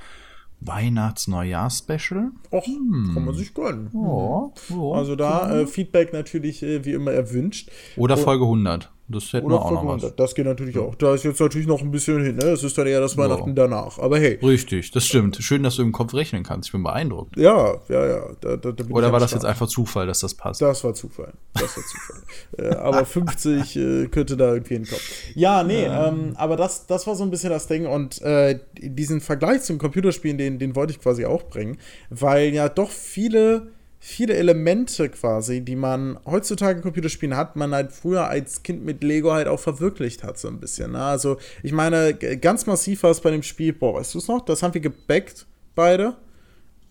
Weihnachts-Neujahr-Special. 0.66 2.32
Och, 2.52 2.66
hm. 2.66 3.12
kann 3.14 3.26
man 3.26 3.36
sich 3.36 3.54
gönnen. 3.54 3.90
Oh, 3.94 4.54
oh, 4.76 4.94
also 4.94 5.16
da 5.16 5.62
äh, 5.62 5.68
Feedback 5.68 6.14
natürlich 6.14 6.64
äh, 6.64 6.86
wie 6.86 6.94
immer 6.94 7.12
erwünscht. 7.12 7.70
Oder 7.98 8.18
Folge 8.18 8.46
100. 8.46 8.93
Das 9.10 9.34
hätten 9.34 9.50
wir 9.50 9.62
auch 9.62 9.72
noch 9.72 9.86
was. 9.86 10.16
Das 10.16 10.34
geht 10.34 10.46
natürlich 10.46 10.78
auch. 10.78 10.96
Da 10.96 11.14
ist 11.14 11.26
jetzt 11.26 11.42
natürlich 11.42 11.68
noch 11.68 11.82
ein 11.82 11.92
bisschen 11.92 12.24
hin. 12.24 12.36
Ne? 12.36 12.46
Das 12.46 12.64
ist 12.64 12.78
dann 12.78 12.88
eher 12.88 13.02
das 13.02 13.18
Weihnachten 13.18 13.50
ja. 13.50 13.56
danach. 13.56 14.00
Aber 14.00 14.18
hey. 14.18 14.40
Richtig, 14.42 14.92
das 14.92 15.06
stimmt. 15.06 15.36
Schön, 15.42 15.62
dass 15.62 15.76
du 15.76 15.82
im 15.82 15.92
Kopf 15.92 16.14
rechnen 16.14 16.44
kannst. 16.44 16.70
Ich 16.70 16.72
bin 16.72 16.84
beeindruckt. 16.84 17.36
Ja, 17.36 17.76
ja, 17.90 18.06
ja. 18.06 18.22
Da, 18.40 18.56
da, 18.56 18.72
da 18.72 18.86
Oder 18.90 19.12
war 19.12 19.20
das 19.20 19.32
jetzt 19.32 19.44
einfach 19.44 19.68
Zufall, 19.68 20.08
dass 20.08 20.22
das 20.22 20.34
passt? 20.34 20.62
Das 20.62 20.84
war 20.86 20.94
Zufall. 20.94 21.34
Das 21.54 21.76
war 21.76 21.84
Zufall. 21.84 22.24
äh, 22.58 22.76
aber 22.76 23.06
50 23.06 23.76
äh, 23.76 24.08
könnte 24.08 24.38
da 24.38 24.54
irgendwie 24.54 24.76
hinkommen. 24.76 25.04
Ja, 25.36 25.64
nee, 25.64 25.84
ähm, 25.84 26.34
aber 26.36 26.56
das, 26.56 26.88
das 26.88 27.06
war 27.06 27.16
so 27.16 27.24
ein 27.24 27.30
bisschen 27.30 27.50
das 27.50 27.68
Ding. 27.68 27.86
Und 27.86 28.22
äh, 28.22 28.60
diesen 28.80 29.20
Vergleich 29.20 29.64
zum 29.64 29.80
Computerspielen, 29.80 30.38
den, 30.38 30.60
den 30.60 30.78
wollte 30.78 30.94
ich 30.94 31.02
quasi 31.02 31.26
auch 31.26 31.44
bringen. 31.44 31.78
Weil 32.10 32.54
ja 32.54 32.70
doch 32.70 32.90
viele 32.90 33.73
viele 34.06 34.34
Elemente 34.36 35.08
quasi, 35.08 35.62
die 35.62 35.78
man 35.78 36.20
heutzutage 36.26 36.76
in 36.76 36.84
Computerspielen 36.84 37.38
hat, 37.38 37.56
man 37.56 37.74
halt 37.74 37.94
früher 37.94 38.28
als 38.28 38.62
Kind 38.62 38.84
mit 38.84 39.02
Lego 39.02 39.32
halt 39.32 39.48
auch 39.48 39.62
verwirklicht 39.62 40.26
hat, 40.26 40.38
so 40.38 40.50
ein 40.50 40.60
bisschen. 40.60 40.92
Ne? 40.92 41.02
Also, 41.02 41.38
ich 41.64 41.72
meine, 41.72 42.14
ganz 42.14 42.66
massiv 42.66 43.04
war 43.04 43.12
es 43.12 43.22
bei 43.22 43.32
dem 43.32 43.44
Spiel, 43.44 43.72
boah, 43.72 43.96
weißt 43.96 44.14
du 44.14 44.18
es 44.18 44.28
noch? 44.28 44.44
Das 44.44 44.62
haben 44.62 44.74
wir 44.74 44.82
gebackt, 44.82 45.48
beide. 45.74 46.18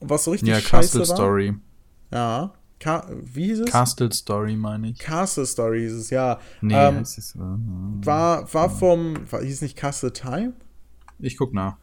Was 0.01 0.25
so 0.25 0.31
richtig 0.31 0.49
ja, 0.49 0.55
scheiße 0.59 0.71
Castle 0.71 1.01
war. 1.01 1.17
Story. 1.17 1.55
Ja. 2.11 2.55
Ka 2.81 3.07
wie 3.11 3.45
hieß 3.45 3.61
es? 3.61 3.71
Castle 3.71 4.11
Story, 4.11 4.57
meine 4.57 4.89
ich. 4.89 4.99
Castle 4.99 5.45
Story 5.45 5.81
hieß 5.81 5.93
es, 5.93 6.09
ja. 6.09 6.41
Nee, 6.63 6.75
ähm, 6.75 6.97
es, 7.03 7.37
uh, 7.37 7.41
war, 8.07 8.53
war 8.55 8.71
vom, 8.71 9.17
war, 9.31 9.43
hieß 9.43 9.61
nicht 9.61 9.77
Castle 9.77 10.15
Time? 10.15 10.55
Ich 11.19 11.37
guck 11.37 11.53
nach. 11.53 11.77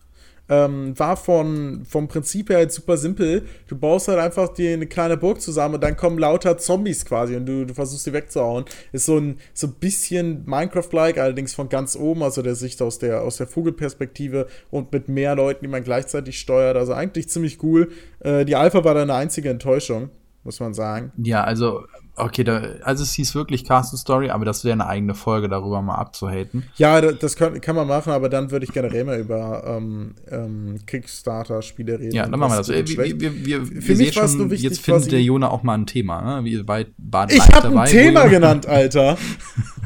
Ähm, 0.50 0.98
war 0.98 1.16
von, 1.16 1.86
vom 1.88 2.08
Prinzip 2.08 2.50
her 2.50 2.58
halt 2.58 2.72
super 2.72 2.98
simpel. 2.98 3.46
Du 3.68 3.78
baust 3.78 4.08
halt 4.08 4.20
einfach 4.20 4.50
dir 4.50 4.74
eine 4.74 4.88
kleine 4.88 5.18
Burg 5.18 5.42
zusammen 5.42 5.76
und 5.76 5.84
dann 5.84 5.96
kommen 5.96 6.18
lauter 6.18 6.58
Zombies 6.58 7.06
quasi 7.06 7.36
und 7.36 7.46
du, 7.46 7.66
du 7.66 7.74
versuchst 7.74 8.04
sie 8.06 8.14
wegzuhauen. 8.14 8.66
Ist 8.92 9.06
so 9.06 9.18
ein, 9.18 9.38
so 9.54 9.68
ein 9.68 9.74
bisschen 9.80 10.44
Minecraft-like, 10.46 11.18
allerdings 11.18 11.54
von 11.54 11.70
ganz 11.70 11.96
oben, 11.96 12.24
also 12.24 12.42
der 12.42 12.56
Sicht 12.56 12.82
aus 12.82 13.00
der, 13.00 13.22
aus 13.22 13.38
der 13.38 13.48
Vogelperspektive 13.48 14.48
und 14.72 14.92
mit 14.92 15.08
mehr 15.10 15.36
Leuten, 15.36 15.64
die 15.64 15.70
man 15.70 15.84
gleichzeitig 15.84 16.40
steuert. 16.40 16.78
Also 16.78 16.94
eigentlich 16.94 17.30
ziemlich 17.30 17.62
cool. 17.64 17.90
Äh, 18.20 18.46
die 18.46 18.56
Alpha 18.56 18.84
war 18.84 18.94
dann 18.94 19.10
eine 19.10 19.20
einzige 19.20 19.50
Enttäuschung, 19.50 20.10
muss 20.44 20.60
man 20.60 20.74
sagen. 20.74 21.12
Ja, 21.18 21.44
also 21.44 21.84
Okay, 22.20 22.44
da, 22.44 22.62
also 22.84 23.04
es 23.04 23.14
hieß 23.14 23.36
wirklich 23.36 23.66
Castle 23.66 23.98
Story, 23.98 24.30
aber 24.30 24.46
das 24.46 24.64
wäre 24.64 24.74
eine 24.74 24.88
eigene 24.88 25.16
Folge, 25.16 25.48
darüber 25.48 25.82
mal 25.82 25.96
abzuhaten. 25.96 26.64
Ja, 26.76 27.00
das 27.02 27.36
kann, 27.36 27.62
kann 27.62 27.76
man 27.76 27.88
machen, 27.88 28.12
aber 28.12 28.30
dann 28.30 28.52
würde 28.52 28.66
ich 28.66 28.74
generell 28.74 29.06
mal 29.06 29.20
über 29.20 29.64
ähm, 29.66 30.16
ähm, 30.30 30.80
Kickstarter-Spiele 30.86 32.00
reden. 32.00 32.16
Ja, 32.16 32.28
dann 32.28 32.40
machen 32.40 32.54
wir 32.54 32.58
das. 32.58 32.70
Wir, 32.70 33.20
wir, 33.20 33.46
wir, 33.46 33.66
Für 33.82 33.96
mich 33.96 34.16
war 34.16 34.26
es 34.26 34.36
nur 34.36 34.50
wichtig, 34.50 34.70
jetzt 34.70 34.82
findet 34.82 35.12
der 35.12 35.22
Jona 35.22 35.50
auch 35.50 35.64
mal 35.64 35.76
ein 35.76 35.86
Thema. 35.86 36.42
Ne? 36.42 36.46
Wie 36.46 36.68
weit 36.68 36.88
war 36.98 37.30
ich 37.30 37.40
habe 37.40 37.80
ein 37.80 37.88
Thema 37.88 38.26
genannt, 38.28 38.68
Alter. 38.68 39.18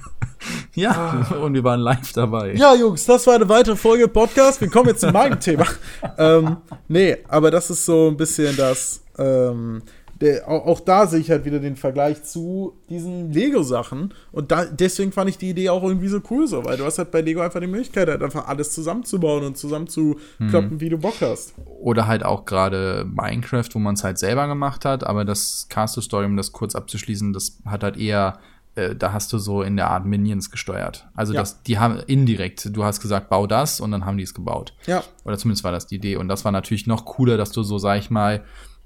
ja, 0.73 1.25
ah. 1.31 1.35
und 1.35 1.53
wir 1.53 1.63
waren 1.63 1.79
live 1.79 2.11
dabei. 2.13 2.53
Ja, 2.53 2.75
Jungs, 2.75 3.05
das 3.05 3.25
war 3.27 3.35
eine 3.35 3.47
weitere 3.47 3.75
Folge 3.75 4.07
Podcast. 4.07 4.59
Wir 4.61 4.69
kommen 4.69 4.89
jetzt 4.89 5.01
zu 5.01 5.11
meinem 5.11 5.39
Thema. 5.39 5.65
ähm, 6.17 6.57
nee, 6.87 7.17
aber 7.27 7.51
das 7.51 7.69
ist 7.69 7.85
so 7.85 8.09
ein 8.09 8.17
bisschen 8.17 8.55
das. 8.57 9.01
Ähm, 9.17 9.83
der, 10.23 10.47
auch, 10.47 10.65
auch, 10.65 10.79
da 10.79 11.05
sehe 11.05 11.19
ich 11.19 11.29
halt 11.29 11.43
wieder 11.43 11.59
den 11.59 11.75
Vergleich 11.75 12.23
zu 12.23 12.73
diesen 12.89 13.33
Lego-Sachen. 13.33 14.13
Und 14.31 14.51
da, 14.51 14.63
deswegen 14.65 15.11
fand 15.11 15.29
ich 15.29 15.37
die 15.37 15.49
Idee 15.49 15.69
auch 15.69 15.83
irgendwie 15.83 16.07
so 16.07 16.21
cool 16.29 16.47
so, 16.47 16.63
weil 16.63 16.77
du 16.77 16.85
hast 16.85 16.97
halt 16.97 17.11
bei 17.11 17.19
Lego 17.19 17.41
einfach 17.41 17.59
die 17.59 17.67
Möglichkeit, 17.67 18.07
halt 18.07 18.23
einfach 18.23 18.47
alles 18.47 18.71
zusammenzubauen 18.71 19.43
und 19.43 19.57
zusammenzukloppen, 19.57 20.75
mhm. 20.75 20.79
wie 20.79 20.89
du 20.89 20.97
Bock 20.97 21.15
hast. 21.19 21.53
Oder 21.81 22.07
halt 22.07 22.23
auch 22.23 22.45
gerade 22.45 23.05
Minecraft, 23.05 23.67
wo 23.73 23.79
man 23.79 23.95
es 23.95 24.03
halt 24.05 24.17
selber 24.17 24.47
gemacht 24.47 24.85
hat, 24.85 25.05
aber 25.05 25.25
das 25.25 25.67
Castle 25.69 26.01
Story, 26.01 26.25
um 26.25 26.37
das 26.37 26.53
kurz 26.53 26.73
abzuschließen, 26.73 27.33
das 27.33 27.59
hat 27.65 27.83
halt 27.83 27.97
eher 27.97 28.39
äh, 28.75 28.95
da 28.95 29.13
hast 29.13 29.31
du 29.33 29.37
so 29.37 29.61
in 29.61 29.75
der 29.75 29.89
Art 29.89 30.05
Minions 30.05 30.49
gesteuert. 30.49 31.05
Also 31.13 31.33
ja. 31.33 31.41
das, 31.41 31.61
die 31.63 31.77
haben 31.77 31.99
indirekt, 32.07 32.75
du 32.75 32.83
hast 32.83 33.01
gesagt, 33.01 33.29
bau 33.29 33.45
das 33.45 33.79
und 33.79 33.91
dann 33.91 34.05
haben 34.05 34.17
die 34.17 34.23
es 34.23 34.33
gebaut. 34.33 34.73
Ja. 34.87 35.03
Oder 35.25 35.37
zumindest 35.37 35.63
war 35.63 35.71
das 35.71 35.85
die 35.85 35.95
Idee. 35.95 36.15
Und 36.15 36.27
das 36.27 36.43
war 36.43 36.51
natürlich 36.51 36.87
noch 36.87 37.05
cooler, 37.05 37.37
dass 37.37 37.51
du 37.51 37.61
so, 37.61 37.77
sag 37.77 37.99
ich 37.99 38.09
mal, 38.09 38.43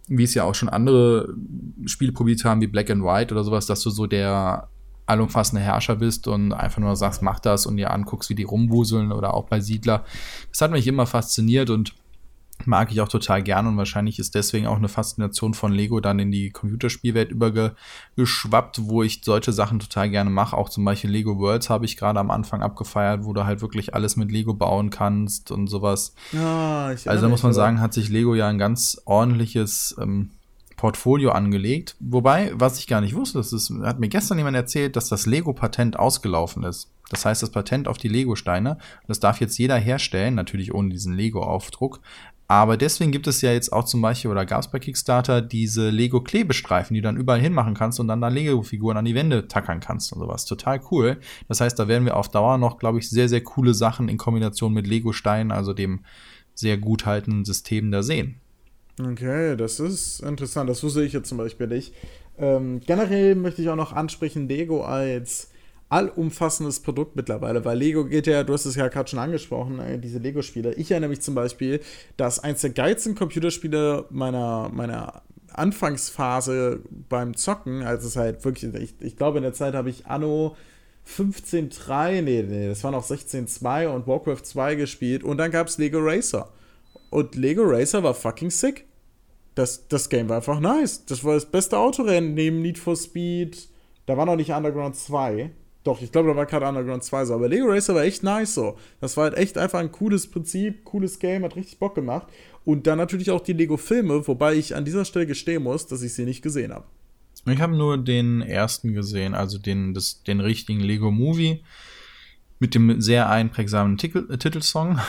wie 0.07 0.23
es 0.23 0.33
ja 0.33 0.43
auch 0.43 0.55
schon 0.55 0.69
andere 0.69 1.35
Spiele 1.85 2.11
probiert 2.11 2.43
haben, 2.45 2.61
wie 2.61 2.67
Black 2.67 2.89
and 2.89 3.03
White 3.03 3.33
oder 3.33 3.43
sowas, 3.43 3.65
dass 3.65 3.81
du 3.81 3.89
so 3.89 4.07
der 4.07 4.69
allumfassende 5.05 5.63
Herrscher 5.63 5.95
bist 5.95 6.27
und 6.27 6.53
einfach 6.53 6.79
nur 6.79 6.95
sagst, 6.95 7.21
mach 7.21 7.39
das 7.39 7.65
und 7.65 7.77
dir 7.77 7.91
anguckst, 7.91 8.29
wie 8.29 8.35
die 8.35 8.43
rumwuseln 8.43 9.11
oder 9.11 9.33
auch 9.33 9.45
bei 9.45 9.61
Siedler. 9.61 10.03
Das 10.51 10.61
hat 10.61 10.71
mich 10.71 10.85
immer 10.87 11.05
fasziniert 11.05 11.69
und 11.69 11.93
mag 12.65 12.91
ich 12.91 13.01
auch 13.01 13.07
total 13.07 13.43
gern 13.43 13.67
und 13.67 13.77
wahrscheinlich 13.77 14.19
ist 14.19 14.35
deswegen 14.35 14.67
auch 14.67 14.77
eine 14.77 14.89
Faszination 14.89 15.53
von 15.53 15.71
Lego 15.71 15.99
dann 15.99 16.19
in 16.19 16.31
die 16.31 16.49
Computerspielwelt 16.49 17.31
übergeschwappt, 17.31 18.87
wo 18.87 19.03
ich 19.03 19.21
solche 19.23 19.53
Sachen 19.53 19.79
total 19.79 20.09
gerne 20.09 20.29
mache. 20.29 20.57
Auch 20.57 20.69
zum 20.69 20.83
Beispiel 20.83 21.09
Lego 21.09 21.37
Worlds 21.37 21.69
habe 21.69 21.85
ich 21.85 21.97
gerade 21.97 22.19
am 22.19 22.31
Anfang 22.31 22.61
abgefeiert, 22.61 23.23
wo 23.23 23.33
du 23.33 23.45
halt 23.45 23.61
wirklich 23.61 23.93
alles 23.93 24.15
mit 24.15 24.31
Lego 24.31 24.53
bauen 24.53 24.89
kannst 24.89 25.51
und 25.51 25.67
sowas. 25.67 26.13
Ja, 26.31 26.87
also 26.87 27.21
da 27.21 27.29
muss 27.29 27.43
man 27.43 27.53
sagen, 27.53 27.79
hat 27.79 27.93
sich 27.93 28.09
Lego 28.09 28.35
ja 28.35 28.47
ein 28.47 28.57
ganz 28.57 29.01
ordentliches 29.05 29.95
ähm, 29.99 30.31
Portfolio 30.77 31.31
angelegt. 31.31 31.95
Wobei, 31.99 32.51
was 32.53 32.79
ich 32.79 32.87
gar 32.87 33.01
nicht 33.01 33.15
wusste, 33.15 33.39
das 33.39 33.51
ist, 33.51 33.71
hat 33.81 33.99
mir 33.99 34.09
gestern 34.09 34.37
jemand 34.37 34.55
erzählt, 34.55 34.95
dass 34.95 35.09
das 35.09 35.25
Lego-Patent 35.25 35.97
ausgelaufen 35.97 36.63
ist. 36.63 36.89
Das 37.09 37.25
heißt, 37.25 37.41
das 37.41 37.49
Patent 37.49 37.87
auf 37.87 37.97
die 37.97 38.09
Lego-Steine, 38.09 38.77
das 39.07 39.19
darf 39.19 39.41
jetzt 39.41 39.57
jeder 39.57 39.77
herstellen, 39.77 40.35
natürlich 40.35 40.73
ohne 40.73 40.89
diesen 40.89 41.13
Lego-Aufdruck. 41.13 41.99
Aber 42.49 42.77
deswegen 42.77 43.11
gibt 43.11 43.27
es 43.27 43.41
ja 43.41 43.51
jetzt 43.51 43.73
auch 43.73 43.83
zum 43.83 44.01
Beispiel, 44.01 44.31
oder 44.31 44.45
gab 44.45 44.61
es 44.61 44.71
bei 44.71 44.79
Kickstarter, 44.79 45.41
diese 45.41 45.89
Lego-Klebestreifen, 45.89 46.93
die 46.93 47.01
du 47.01 47.07
dann 47.07 47.17
überall 47.17 47.41
hinmachen 47.41 47.73
kannst 47.73 47.99
und 47.99 48.07
dann 48.07 48.21
da 48.21 48.29
Lego-Figuren 48.29 48.95
an 48.95 49.03
die 49.03 49.15
Wände 49.15 49.49
tackern 49.49 49.81
kannst 49.81 50.13
und 50.13 50.19
sowas. 50.19 50.45
Total 50.45 50.79
cool. 50.89 51.17
Das 51.49 51.59
heißt, 51.59 51.77
da 51.77 51.89
werden 51.89 52.05
wir 52.05 52.15
auf 52.15 52.29
Dauer 52.29 52.57
noch, 52.57 52.79
glaube 52.79 52.99
ich, 52.99 53.09
sehr, 53.09 53.27
sehr 53.27 53.43
coole 53.43 53.73
Sachen 53.73 54.07
in 54.07 54.17
Kombination 54.17 54.73
mit 54.73 54.87
Lego-Steinen, 54.87 55.51
also 55.51 55.73
dem 55.73 56.05
sehr 56.55 56.77
gut 56.77 57.05
haltenden 57.05 57.43
System 57.43 57.91
da 57.91 58.01
sehen. 58.01 58.39
Okay, 58.99 59.57
das 59.57 59.79
ist 59.79 60.21
interessant. 60.21 60.69
Das 60.69 60.81
wusste 60.83 61.03
ich 61.03 61.13
jetzt 61.13 61.27
zum 61.27 61.37
Beispiel 61.37 61.67
nicht. 61.67 61.93
Ähm, 62.37 62.79
generell 62.85 63.35
möchte 63.35 63.61
ich 63.61 63.69
auch 63.69 63.75
noch 63.75 63.91
ansprechen, 63.91 64.47
Lego 64.47 64.83
als 64.83 65.51
allumfassendes 65.89 66.81
Produkt 66.81 67.15
mittlerweile, 67.15 67.63
weil 67.63 67.77
Lego 67.77 68.05
geht 68.05 68.27
ja, 68.27 68.43
du 68.43 68.53
hast 68.53 68.65
es 68.65 68.75
ja 68.75 68.87
gerade 68.89 69.09
schon 69.09 69.19
angesprochen, 69.19 69.79
äh, 69.79 69.97
diese 69.97 70.19
Lego-Spiele. 70.19 70.73
Ich 70.73 70.91
erinnere 70.91 71.09
mich 71.09 71.21
zum 71.21 71.35
Beispiel, 71.35 71.79
dass 72.17 72.39
eins 72.39 72.61
der 72.61 72.71
geilsten 72.71 73.15
Computerspiele 73.15 74.05
meiner, 74.09 74.69
meiner 74.73 75.21
Anfangsphase 75.53 76.81
beim 77.09 77.35
Zocken, 77.35 77.83
als 77.83 78.03
es 78.03 78.17
halt 78.17 78.43
wirklich, 78.43 78.73
ich, 78.73 78.95
ich 78.99 79.15
glaube 79.15 79.37
in 79.37 79.43
der 79.43 79.53
Zeit 79.53 79.75
habe 79.75 79.89
ich 79.89 80.07
Anno 80.07 80.57
15.3, 81.07 82.21
nee, 82.21 82.43
nee, 82.43 82.67
das 82.67 82.83
war 82.83 82.91
noch 82.91 83.05
16.2 83.05 83.87
und 83.87 84.07
Warcraft 84.07 84.43
2 84.43 84.75
gespielt 84.75 85.23
und 85.23 85.37
dann 85.37 85.51
gab 85.51 85.67
es 85.67 85.77
Lego 85.77 85.99
Racer. 85.99 86.49
Und 87.09 87.35
Lego 87.35 87.63
Racer 87.63 88.03
war 88.03 88.13
fucking 88.13 88.49
sick. 88.49 88.85
Das, 89.55 89.87
das 89.87 90.09
Game 90.09 90.27
war 90.27 90.35
einfach 90.37 90.59
nice. 90.59 91.05
Das 91.05 91.23
war 91.23 91.33
das 91.33 91.45
beste 91.45 91.77
Autorennen 91.77 92.33
neben 92.33 92.61
Need 92.61 92.77
for 92.77 92.95
Speed. 92.95 93.69
Da 94.05 94.17
war 94.17 94.25
noch 94.25 94.35
nicht 94.35 94.51
Underground 94.51 94.95
2. 94.95 95.51
Doch, 95.87 96.01
ich 96.01 96.11
glaube, 96.11 96.27
da 96.27 96.35
war 96.35 96.45
gerade 96.45 96.67
Underground 96.67 97.01
2 97.01 97.23
so. 97.23 97.33
Aber 97.35 97.47
Lego 97.47 97.67
Racer 97.67 97.95
war 97.95 98.03
echt 98.03 98.21
nice 98.21 98.55
so. 98.55 98.77
Das 98.99 99.15
war 99.15 99.23
halt 99.23 99.37
echt 99.37 99.57
einfach 99.57 99.79
ein 99.79 99.89
cooles 99.89 100.29
Prinzip, 100.29 100.83
cooles 100.83 101.17
Game, 101.17 101.45
hat 101.45 101.55
richtig 101.55 101.79
Bock 101.79 101.95
gemacht. 101.95 102.27
Und 102.65 102.87
dann 102.87 102.97
natürlich 102.97 103.31
auch 103.31 103.39
die 103.39 103.53
Lego-Filme, 103.53 104.27
wobei 104.27 104.55
ich 104.55 104.75
an 104.75 104.83
dieser 104.83 105.05
Stelle 105.05 105.25
gestehen 105.25 105.63
muss, 105.63 105.87
dass 105.87 106.01
ich 106.01 106.13
sie 106.13 106.25
nicht 106.25 106.41
gesehen 106.41 106.73
habe. 106.73 106.83
Ich 107.45 107.61
habe 107.61 107.77
nur 107.77 107.97
den 107.97 108.41
ersten 108.41 108.91
gesehen, 108.91 109.33
also 109.33 109.59
den, 109.59 109.93
das, 109.93 110.23
den 110.23 110.41
richtigen 110.41 110.81
Lego-Movie 110.81 111.63
mit 112.59 112.75
dem 112.75 112.99
sehr 112.99 113.29
einprägsamen 113.29 113.95
Titel, 113.95 114.27
äh, 114.29 114.37
Titelsong. 114.37 114.99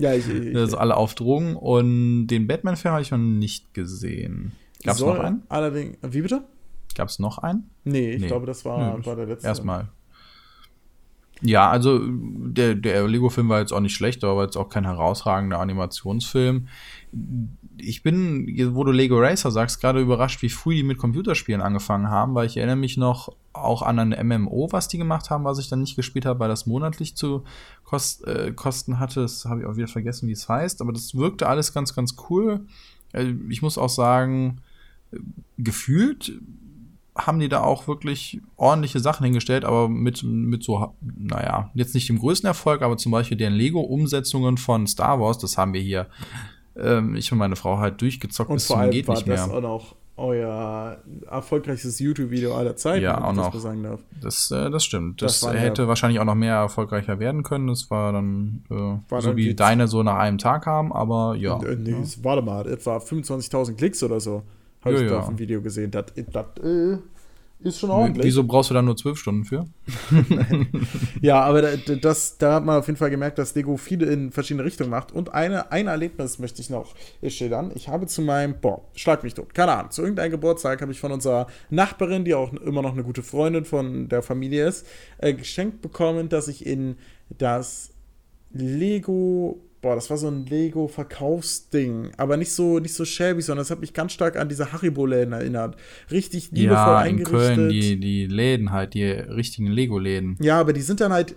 Ja, 0.00 0.14
ich, 0.14 0.26
ich 0.26 0.56
Also 0.56 0.78
alle 0.78 0.96
auf 0.96 1.14
Drogen. 1.14 1.54
Und 1.54 2.28
den 2.28 2.46
Batman-Film 2.46 2.92
habe 2.92 3.02
ich 3.02 3.10
noch 3.10 3.18
nicht 3.18 3.74
gesehen. 3.74 4.52
Gab 4.82 4.94
es 4.94 5.02
noch 5.02 5.18
einen? 5.18 5.42
Allerdings, 5.50 5.98
wie 6.00 6.22
bitte? 6.22 6.44
Gab 7.00 7.08
es 7.08 7.18
noch 7.18 7.38
einen? 7.38 7.70
Nee, 7.84 8.10
ich 8.10 8.20
nee. 8.20 8.26
glaube, 8.26 8.44
das 8.44 8.62
war, 8.66 8.98
nee, 8.98 9.06
war 9.06 9.16
der 9.16 9.24
letzte. 9.24 9.46
Erstmal. 9.46 9.88
Ja, 11.40 11.70
also 11.70 11.98
der, 12.02 12.74
der 12.74 13.08
Lego-Film 13.08 13.48
war 13.48 13.60
jetzt 13.60 13.72
auch 13.72 13.80
nicht 13.80 13.94
schlecht, 13.94 14.22
aber 14.22 14.42
jetzt 14.44 14.58
auch 14.58 14.68
kein 14.68 14.84
herausragender 14.84 15.60
Animationsfilm. 15.60 16.68
Ich 17.78 18.02
bin, 18.02 18.46
wo 18.74 18.84
du 18.84 18.92
Lego 18.92 19.18
Racer 19.18 19.50
sagst, 19.50 19.80
gerade 19.80 20.02
überrascht, 20.02 20.42
wie 20.42 20.50
früh 20.50 20.74
die 20.74 20.82
mit 20.82 20.98
Computerspielen 20.98 21.62
angefangen 21.62 22.10
haben, 22.10 22.34
weil 22.34 22.44
ich 22.44 22.58
erinnere 22.58 22.76
mich 22.76 22.98
noch 22.98 23.34
auch 23.54 23.80
an 23.80 23.98
ein 23.98 24.28
MMO, 24.28 24.68
was 24.72 24.88
die 24.88 24.98
gemacht 24.98 25.30
haben, 25.30 25.44
was 25.44 25.58
ich 25.58 25.70
dann 25.70 25.80
nicht 25.80 25.96
gespielt 25.96 26.26
habe, 26.26 26.38
weil 26.40 26.50
das 26.50 26.66
monatlich 26.66 27.16
zu 27.16 27.44
Kost, 27.84 28.26
äh, 28.26 28.52
Kosten 28.54 28.98
hatte. 28.98 29.22
Das 29.22 29.46
habe 29.46 29.60
ich 29.60 29.66
auch 29.66 29.76
wieder 29.76 29.88
vergessen, 29.88 30.28
wie 30.28 30.32
es 30.32 30.50
heißt, 30.50 30.82
aber 30.82 30.92
das 30.92 31.14
wirkte 31.14 31.48
alles 31.48 31.72
ganz, 31.72 31.94
ganz 31.94 32.16
cool. 32.28 32.66
Äh, 33.14 33.32
ich 33.48 33.62
muss 33.62 33.78
auch 33.78 33.88
sagen, 33.88 34.58
äh, 35.10 35.20
gefühlt 35.56 36.38
haben 37.16 37.40
die 37.40 37.48
da 37.48 37.62
auch 37.62 37.88
wirklich 37.88 38.40
ordentliche 38.56 39.00
Sachen 39.00 39.24
hingestellt, 39.24 39.64
aber 39.64 39.88
mit, 39.88 40.22
mit 40.22 40.62
so, 40.62 40.94
naja, 41.00 41.70
jetzt 41.74 41.94
nicht 41.94 42.08
dem 42.08 42.18
größten 42.18 42.46
Erfolg, 42.46 42.82
aber 42.82 42.96
zum 42.96 43.12
Beispiel 43.12 43.36
deren 43.36 43.54
Lego-Umsetzungen 43.54 44.58
von 44.58 44.86
Star 44.86 45.20
Wars, 45.20 45.38
das 45.38 45.58
haben 45.58 45.72
wir 45.72 45.80
hier, 45.80 46.06
ähm, 46.76 47.16
ich 47.16 47.30
und 47.32 47.38
meine 47.38 47.56
Frau 47.56 47.78
halt 47.78 48.00
durchgezockt 48.00 48.50
und 48.50 48.56
bis 48.56 48.66
zum 48.66 48.90
geht 48.90 49.08
nicht 49.08 49.26
mehr. 49.26 49.36
Das 49.36 49.50
auch 49.50 49.60
noch 49.60 49.96
euer 50.20 50.98
erfolgreichstes 51.30 51.98
YouTube-Video 51.98 52.54
aller 52.54 52.76
Zeiten, 52.76 53.02
ja, 53.02 53.24
auch 53.24 53.32
noch. 53.32 53.52
Das, 53.52 53.64
das, 54.20 54.50
äh, 54.50 54.70
das 54.70 54.84
stimmt. 54.84 55.22
Das, 55.22 55.40
das 55.40 55.54
hätte 55.54 55.82
ja 55.82 55.88
wahrscheinlich 55.88 56.20
auch 56.20 56.24
noch 56.24 56.34
mehr 56.34 56.56
erfolgreicher 56.56 57.18
werden 57.18 57.42
können. 57.42 57.68
Das 57.68 57.90
war 57.90 58.12
dann 58.12 58.62
äh, 58.70 58.74
war 58.74 59.22
so 59.22 59.28
dann 59.28 59.36
wie 59.36 59.54
deine 59.54 59.88
so 59.88 60.02
nach 60.02 60.16
einem 60.16 60.36
Tag 60.36 60.66
haben, 60.66 60.92
aber 60.92 61.36
ja. 61.36 61.58
Äh, 61.62 61.76
nee, 61.76 61.92
ja. 61.92 61.96
warte 62.22 62.42
mal, 62.42 62.68
etwa 62.68 62.98
25.000 62.98 63.74
Klicks 63.74 64.02
oder 64.02 64.20
so. 64.20 64.42
Habe 64.82 64.94
ja, 64.94 65.00
ich 65.00 65.06
ja. 65.06 65.14
da 65.14 65.20
auf 65.20 65.28
dem 65.28 65.38
Video 65.38 65.60
gesehen. 65.60 65.90
Das, 65.90 66.06
das 66.14 66.46
äh, 66.64 66.98
ist 67.62 67.78
schon 67.78 67.90
ordentlich. 67.90 68.24
Wieso 68.24 68.44
brauchst 68.44 68.70
du 68.70 68.74
da 68.74 68.80
nur 68.80 68.96
zwölf 68.96 69.18
Stunden 69.18 69.44
für? 69.44 69.66
ja, 71.20 71.42
aber 71.42 71.76
das, 71.76 72.38
da 72.38 72.54
hat 72.54 72.64
man 72.64 72.78
auf 72.78 72.86
jeden 72.86 72.96
Fall 72.96 73.10
gemerkt, 73.10 73.38
dass 73.38 73.54
Lego 73.54 73.76
viele 73.76 74.06
in 74.06 74.30
verschiedene 74.30 74.64
Richtungen 74.64 74.88
macht. 74.88 75.12
Und 75.12 75.34
eine, 75.34 75.70
ein 75.70 75.86
Erlebnis 75.86 76.38
möchte 76.38 76.62
ich 76.62 76.70
noch 76.70 76.94
schildern. 77.26 77.70
Ich 77.74 77.88
habe 77.88 78.06
zu 78.06 78.22
meinem, 78.22 78.58
boah, 78.60 78.82
schlag 78.94 79.22
mich 79.22 79.34
tot, 79.34 79.52
keine 79.52 79.72
Ahnung, 79.72 79.90
zu 79.90 80.00
irgendeinem 80.00 80.30
Geburtstag 80.30 80.80
habe 80.80 80.92
ich 80.92 81.00
von 81.00 81.12
unserer 81.12 81.48
Nachbarin, 81.68 82.24
die 82.24 82.34
auch 82.34 82.52
immer 82.54 82.80
noch 82.80 82.92
eine 82.92 83.04
gute 83.04 83.22
Freundin 83.22 83.66
von 83.66 84.08
der 84.08 84.22
Familie 84.22 84.66
ist, 84.66 84.86
äh, 85.18 85.34
geschenkt 85.34 85.82
bekommen, 85.82 86.30
dass 86.30 86.48
ich 86.48 86.64
in 86.64 86.96
das 87.28 87.90
Lego 88.52 89.60
boah, 89.82 89.94
das 89.94 90.10
war 90.10 90.18
so 90.18 90.28
ein 90.28 90.44
Lego-Verkaufsding, 90.44 92.10
aber 92.18 92.36
nicht 92.36 92.52
so, 92.52 92.78
nicht 92.78 92.94
so 92.94 93.04
shabby, 93.04 93.40
sondern 93.40 93.62
das 93.62 93.70
hat 93.70 93.80
mich 93.80 93.94
ganz 93.94 94.12
stark 94.12 94.36
an 94.36 94.48
diese 94.48 94.72
Haribo-Läden 94.72 95.32
erinnert. 95.32 95.76
Richtig 96.10 96.50
liebevoll 96.50 96.76
ja, 96.76 96.98
eingerichtet. 96.98 97.50
In 97.50 97.56
Köln, 97.56 97.68
die, 97.70 97.98
die 97.98 98.26
Läden 98.26 98.72
halt, 98.72 98.92
die 98.94 99.04
richtigen 99.04 99.68
Lego-Läden. 99.68 100.36
Ja, 100.40 100.60
aber 100.60 100.74
die 100.74 100.82
sind 100.82 101.00
dann 101.00 101.12
halt, 101.12 101.36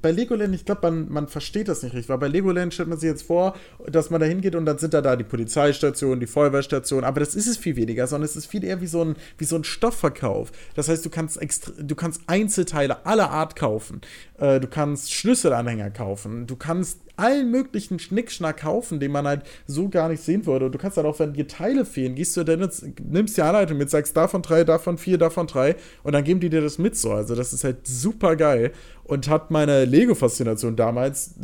bei 0.00 0.12
Lego-Läden, 0.12 0.54
ich 0.54 0.64
glaube, 0.64 0.82
man, 0.82 1.10
man 1.10 1.28
versteht 1.28 1.66
das 1.66 1.82
nicht 1.82 1.94
richtig, 1.94 2.08
weil 2.08 2.18
bei 2.18 2.28
Lego-Läden 2.28 2.70
stellt 2.70 2.88
man 2.88 2.98
sich 2.98 3.08
jetzt 3.08 3.22
vor, 3.22 3.56
dass 3.86 4.10
man 4.10 4.20
da 4.20 4.26
hingeht 4.26 4.54
und 4.54 4.66
dann 4.66 4.78
sind 4.78 4.94
da, 4.94 5.00
da 5.00 5.16
die 5.16 5.24
Polizeistationen, 5.24 6.20
die 6.20 6.26
Feuerwehrstation, 6.26 7.02
aber 7.02 7.18
das 7.18 7.34
ist 7.34 7.48
es 7.48 7.56
viel 7.56 7.74
weniger, 7.74 8.06
sondern 8.06 8.26
es 8.26 8.36
ist 8.36 8.46
viel 8.46 8.62
eher 8.62 8.80
wie 8.80 8.86
so 8.86 9.02
ein, 9.02 9.16
wie 9.38 9.44
so 9.44 9.56
ein 9.56 9.64
Stoffverkauf. 9.64 10.52
Das 10.76 10.88
heißt, 10.88 11.04
du 11.04 11.10
kannst, 11.10 11.42
extra, 11.42 11.72
du 11.76 11.94
kannst 11.96 12.22
Einzelteile 12.28 13.04
aller 13.04 13.30
Art 13.30 13.56
kaufen, 13.56 14.00
äh, 14.38 14.60
du 14.60 14.68
kannst 14.68 15.12
Schlüsselanhänger 15.12 15.90
kaufen, 15.90 16.46
du 16.46 16.54
kannst 16.54 17.00
allen 17.20 17.50
möglichen 17.50 17.98
Schnickschnack 17.98 18.58
kaufen, 18.58 18.98
den 18.98 19.12
man 19.12 19.26
halt 19.26 19.42
so 19.66 19.88
gar 19.88 20.08
nicht 20.08 20.22
sehen 20.22 20.46
würde. 20.46 20.66
Und 20.66 20.72
du 20.72 20.78
kannst 20.78 20.96
dann 20.96 21.06
auch, 21.06 21.18
wenn 21.18 21.34
dir 21.34 21.46
Teile 21.46 21.84
fehlen, 21.84 22.14
gehst 22.14 22.36
du 22.36 22.44
dann 22.44 22.60
nimmst 23.08 23.36
die 23.36 23.42
Anleitung 23.42 23.76
mit, 23.78 23.90
sagst 23.90 24.16
davon 24.16 24.42
drei, 24.42 24.64
davon 24.64 24.98
vier, 24.98 25.18
davon 25.18 25.46
drei 25.46 25.76
und 26.02 26.12
dann 26.12 26.24
geben 26.24 26.40
die 26.40 26.50
dir 26.50 26.62
das 26.62 26.78
mit 26.78 26.96
so. 26.96 27.12
Also 27.12 27.34
das 27.34 27.52
ist 27.52 27.64
halt 27.64 27.86
super 27.86 28.36
geil 28.36 28.72
und 29.04 29.28
hat 29.28 29.50
meine 29.50 29.84
Lego-Faszination 29.84 30.76
damals 30.76 31.34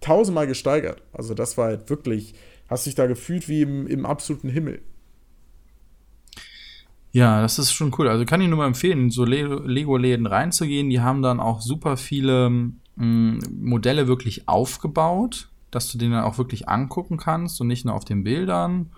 tausendmal 0.00 0.46
gesteigert. 0.46 1.02
Also 1.12 1.34
das 1.34 1.56
war 1.56 1.66
halt 1.66 1.90
wirklich, 1.90 2.34
hast 2.68 2.86
dich 2.86 2.94
da 2.94 3.06
gefühlt 3.06 3.48
wie 3.48 3.62
im, 3.62 3.86
im 3.86 4.06
absoluten 4.06 4.50
Himmel. 4.50 4.80
Ja, 7.12 7.40
das 7.40 7.58
ist 7.58 7.72
schon 7.72 7.94
cool. 7.98 8.08
Also 8.08 8.24
kann 8.26 8.40
ich 8.40 8.48
nur 8.48 8.58
mal 8.58 8.66
empfehlen, 8.66 9.10
so 9.10 9.24
Lego-Läden 9.24 10.26
reinzugehen. 10.26 10.90
Die 10.90 11.00
haben 11.00 11.22
dann 11.22 11.40
auch 11.40 11.62
super 11.62 11.96
viele 11.96 12.70
Modelle 12.98 14.08
wirklich 14.08 14.48
aufgebaut, 14.48 15.48
dass 15.70 15.90
du 15.92 15.98
den 15.98 16.10
dann 16.10 16.24
auch 16.24 16.38
wirklich 16.38 16.68
angucken 16.68 17.16
kannst 17.16 17.60
und 17.60 17.68
nicht 17.68 17.84
nur 17.84 17.94
auf 17.94 18.04
den 18.04 18.24
Bildern. 18.24 18.90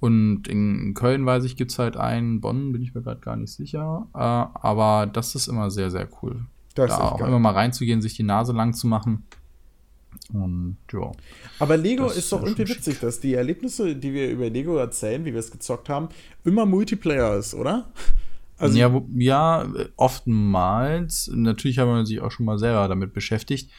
Und 0.00 0.46
in 0.48 0.94
Köln, 0.94 1.26
weiß 1.26 1.44
ich, 1.44 1.56
gibt 1.56 1.72
es 1.72 1.78
halt 1.78 1.96
einen, 1.96 2.40
Bonn 2.40 2.72
bin 2.72 2.82
ich 2.82 2.94
mir 2.94 3.02
gerade 3.02 3.20
gar 3.20 3.36
nicht 3.36 3.52
sicher. 3.52 4.06
Äh, 4.14 4.18
aber 4.18 5.06
das 5.06 5.34
ist 5.34 5.48
immer 5.48 5.70
sehr, 5.70 5.90
sehr 5.90 6.08
cool. 6.22 6.46
Das 6.74 6.90
da 6.90 6.98
auch 6.98 7.18
geil. 7.18 7.28
immer 7.28 7.40
mal 7.40 7.52
reinzugehen, 7.52 8.00
sich 8.00 8.14
die 8.14 8.22
Nase 8.22 8.52
lang 8.52 8.74
zu 8.74 8.86
machen. 8.86 9.24
Und 10.32 10.76
ja. 10.92 11.12
Aber 11.58 11.76
Lego 11.76 12.06
ist, 12.06 12.16
ist 12.16 12.32
doch 12.32 12.42
irgendwie 12.42 12.68
witzig, 12.68 13.00
dass 13.00 13.20
die 13.20 13.34
Erlebnisse, 13.34 13.96
die 13.96 14.12
wir 14.12 14.30
über 14.30 14.48
Lego 14.48 14.76
erzählen, 14.76 15.24
wie 15.24 15.32
wir 15.32 15.40
es 15.40 15.50
gezockt 15.50 15.88
haben, 15.88 16.08
immer 16.44 16.66
Multiplayer 16.66 17.36
ist, 17.36 17.54
oder? 17.54 17.88
Also 18.58 18.78
ja, 18.78 18.92
wo, 18.92 19.08
ja, 19.14 19.66
oftmals. 19.96 21.30
Natürlich 21.32 21.78
haben 21.78 21.94
wir 21.94 22.06
sich 22.06 22.20
auch 22.20 22.30
schon 22.30 22.46
mal 22.46 22.58
selber 22.58 22.88
damit 22.88 23.12
beschäftigt. 23.12 23.70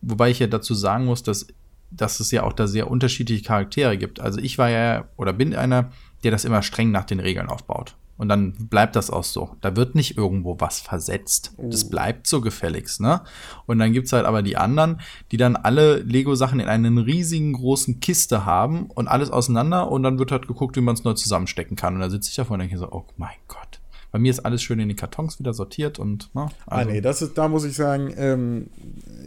Wobei 0.00 0.30
ich 0.30 0.38
ja 0.38 0.46
dazu 0.46 0.74
sagen 0.74 1.06
muss, 1.06 1.22
dass, 1.22 1.46
dass 1.90 2.20
es 2.20 2.30
ja 2.30 2.42
auch 2.42 2.52
da 2.52 2.66
sehr 2.66 2.90
unterschiedliche 2.90 3.44
Charaktere 3.44 3.96
gibt. 3.96 4.20
Also 4.20 4.40
ich 4.40 4.58
war 4.58 4.70
ja 4.70 5.08
oder 5.16 5.32
bin 5.32 5.54
einer, 5.54 5.90
der 6.24 6.30
das 6.30 6.44
immer 6.44 6.62
streng 6.62 6.90
nach 6.90 7.04
den 7.04 7.20
Regeln 7.20 7.48
aufbaut. 7.48 7.96
Und 8.16 8.28
dann 8.28 8.52
bleibt 8.52 8.94
das 8.94 9.10
auch 9.10 9.24
so. 9.24 9.56
Da 9.60 9.74
wird 9.74 9.96
nicht 9.96 10.16
irgendwo 10.16 10.60
was 10.60 10.78
versetzt. 10.78 11.52
Oh. 11.56 11.68
Das 11.68 11.88
bleibt 11.90 12.28
so 12.28 12.40
gefälligst, 12.40 13.00
ne? 13.00 13.22
Und 13.66 13.80
dann 13.80 13.92
gibt's 13.92 14.12
halt 14.12 14.24
aber 14.24 14.42
die 14.42 14.56
anderen, 14.56 15.00
die 15.32 15.36
dann 15.36 15.56
alle 15.56 15.96
Lego-Sachen 15.98 16.60
in 16.60 16.68
einen 16.68 16.98
riesigen 16.98 17.54
großen 17.54 17.98
Kiste 17.98 18.46
haben 18.46 18.86
und 18.86 19.08
alles 19.08 19.30
auseinander 19.30 19.90
und 19.90 20.04
dann 20.04 20.18
wird 20.18 20.30
halt 20.30 20.46
geguckt, 20.46 20.76
wie 20.76 20.80
man 20.80 20.94
es 20.94 21.02
neu 21.02 21.14
zusammenstecken 21.14 21.76
kann. 21.76 21.94
Und 21.94 22.00
da 22.00 22.10
sitze 22.10 22.30
ich 22.30 22.36
davor 22.36 22.54
und 22.54 22.60
denke 22.60 22.78
so, 22.78 22.88
oh 22.90 23.04
mein 23.16 23.34
Gott. 23.48 23.63
Bei 24.14 24.20
mir 24.20 24.30
ist 24.30 24.46
alles 24.46 24.62
schön 24.62 24.78
in 24.78 24.88
die 24.88 24.94
Kartons 24.94 25.40
wieder 25.40 25.52
sortiert 25.54 25.98
und, 25.98 26.32
ne? 26.36 26.42
Ah, 26.66 26.76
also. 26.76 26.88
Ah, 26.88 26.92
nee, 26.92 27.00
das 27.00 27.20
ist, 27.20 27.36
da 27.36 27.48
muss 27.48 27.64
ich 27.64 27.74
sagen, 27.74 28.14
ähm, 28.16 28.68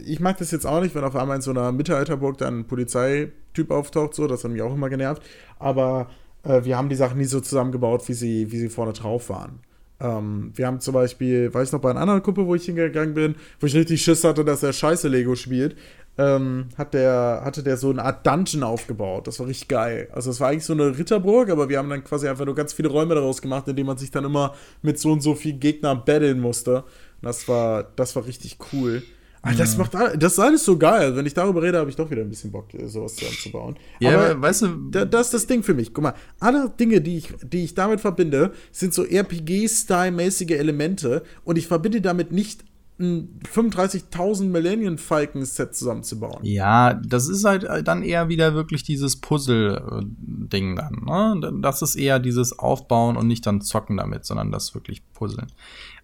ich 0.06 0.18
mag 0.18 0.38
das 0.38 0.50
jetzt 0.50 0.64
auch 0.64 0.80
nicht, 0.80 0.94
wenn 0.94 1.04
auf 1.04 1.14
einmal 1.14 1.36
in 1.36 1.42
so 1.42 1.50
einer 1.50 1.72
Mittelalterburg 1.72 2.38
dann 2.38 2.60
ein 2.60 2.64
Polizeityp 2.64 3.70
auftaucht, 3.70 4.14
so, 4.14 4.26
das 4.26 4.44
hat 4.44 4.50
mich 4.50 4.62
auch 4.62 4.72
immer 4.72 4.88
genervt. 4.88 5.22
Aber 5.58 6.08
äh, 6.42 6.64
wir 6.64 6.78
haben 6.78 6.88
die 6.88 6.96
Sachen 6.96 7.18
nie 7.18 7.26
so 7.26 7.40
zusammengebaut, 7.40 8.08
wie 8.08 8.14
sie, 8.14 8.50
wie 8.50 8.58
sie 8.58 8.70
vorne 8.70 8.94
drauf 8.94 9.28
waren. 9.28 9.58
Ähm, 10.00 10.52
wir 10.54 10.66
haben 10.66 10.80
zum 10.80 10.94
Beispiel, 10.94 11.52
weiß 11.52 11.68
ich 11.68 11.72
noch, 11.74 11.82
bei 11.82 11.90
einer 11.90 12.00
anderen 12.00 12.22
Gruppe, 12.22 12.46
wo 12.46 12.54
ich 12.54 12.64
hingegangen 12.64 13.12
bin, 13.12 13.34
wo 13.60 13.66
ich 13.66 13.74
richtig 13.74 14.00
Schiss 14.00 14.24
hatte, 14.24 14.42
dass 14.42 14.62
er 14.62 14.72
scheiße 14.72 15.08
Lego 15.08 15.34
spielt, 15.34 15.76
ähm, 16.18 16.66
hat 16.76 16.94
der, 16.94 17.42
hatte 17.44 17.62
der 17.62 17.76
so 17.76 17.90
eine 17.90 18.04
Art 18.04 18.26
Dungeon 18.26 18.64
aufgebaut. 18.64 19.26
Das 19.26 19.38
war 19.38 19.46
richtig 19.46 19.68
geil. 19.68 20.08
Also 20.12 20.30
es 20.30 20.40
war 20.40 20.48
eigentlich 20.48 20.64
so 20.64 20.72
eine 20.72 20.98
Ritterburg, 20.98 21.48
aber 21.48 21.68
wir 21.68 21.78
haben 21.78 21.88
dann 21.88 22.02
quasi 22.02 22.28
einfach 22.28 22.44
nur 22.44 22.56
ganz 22.56 22.72
viele 22.72 22.88
Räume 22.88 23.14
daraus 23.14 23.40
gemacht, 23.40 23.68
in 23.68 23.76
denen 23.76 23.86
man 23.86 23.98
sich 23.98 24.10
dann 24.10 24.24
immer 24.24 24.54
mit 24.82 24.98
so 24.98 25.12
und 25.12 25.22
so 25.22 25.34
viel 25.34 25.54
Gegnern 25.54 26.02
battlen 26.04 26.40
musste. 26.40 26.78
Und 26.78 26.84
das 27.22 27.46
war, 27.48 27.84
das 27.96 28.16
war 28.16 28.26
richtig 28.26 28.58
cool. 28.72 29.02
Ah, 29.42 29.52
das 29.54 29.76
macht 29.76 29.94
das 29.94 30.32
ist 30.32 30.38
alles 30.38 30.64
so 30.64 30.76
geil. 30.76 31.14
Wenn 31.14 31.24
ich 31.24 31.34
darüber 31.34 31.62
rede, 31.62 31.78
habe 31.78 31.88
ich 31.88 31.96
doch 31.96 32.10
wieder 32.10 32.22
ein 32.22 32.28
bisschen 32.28 32.50
Bock, 32.50 32.66
sowas 32.86 33.14
zusammenzubauen. 33.14 33.76
Ja, 34.00 34.14
aber 34.14 34.42
weißt 34.42 34.62
du, 34.62 34.66
da, 34.90 35.04
das 35.04 35.26
ist 35.26 35.34
das 35.34 35.46
Ding 35.46 35.62
für 35.62 35.74
mich. 35.74 35.94
Guck 35.94 36.02
mal, 36.02 36.14
alle 36.40 36.70
Dinge, 36.70 37.00
die 37.00 37.18
ich, 37.18 37.32
die 37.42 37.64
ich 37.64 37.74
damit 37.74 38.00
verbinde, 38.00 38.52
sind 38.72 38.92
so 38.92 39.04
RPG-Style-mäßige 39.04 40.50
Elemente 40.50 41.22
und 41.44 41.56
ich 41.56 41.68
verbinde 41.68 42.00
damit 42.00 42.32
nicht 42.32 42.64
ein 43.00 43.40
35.000 43.52 44.44
Millennium 44.46 44.98
Falcon 44.98 45.44
Set 45.44 45.74
zusammenzubauen. 45.74 46.44
Ja, 46.44 46.94
das 46.94 47.28
ist 47.28 47.44
halt 47.44 47.66
dann 47.86 48.02
eher 48.02 48.28
wieder 48.28 48.54
wirklich 48.54 48.82
dieses 48.82 49.16
Puzzle-Ding 49.16 50.76
dann. 50.76 51.04
Ne? 51.04 51.60
Das 51.62 51.82
ist 51.82 51.94
eher 51.94 52.18
dieses 52.18 52.58
Aufbauen 52.58 53.16
und 53.16 53.28
nicht 53.28 53.46
dann 53.46 53.60
zocken 53.60 53.98
damit, 53.98 54.24
sondern 54.24 54.50
das 54.50 54.74
wirklich 54.74 55.02
Puzzeln. 55.12 55.46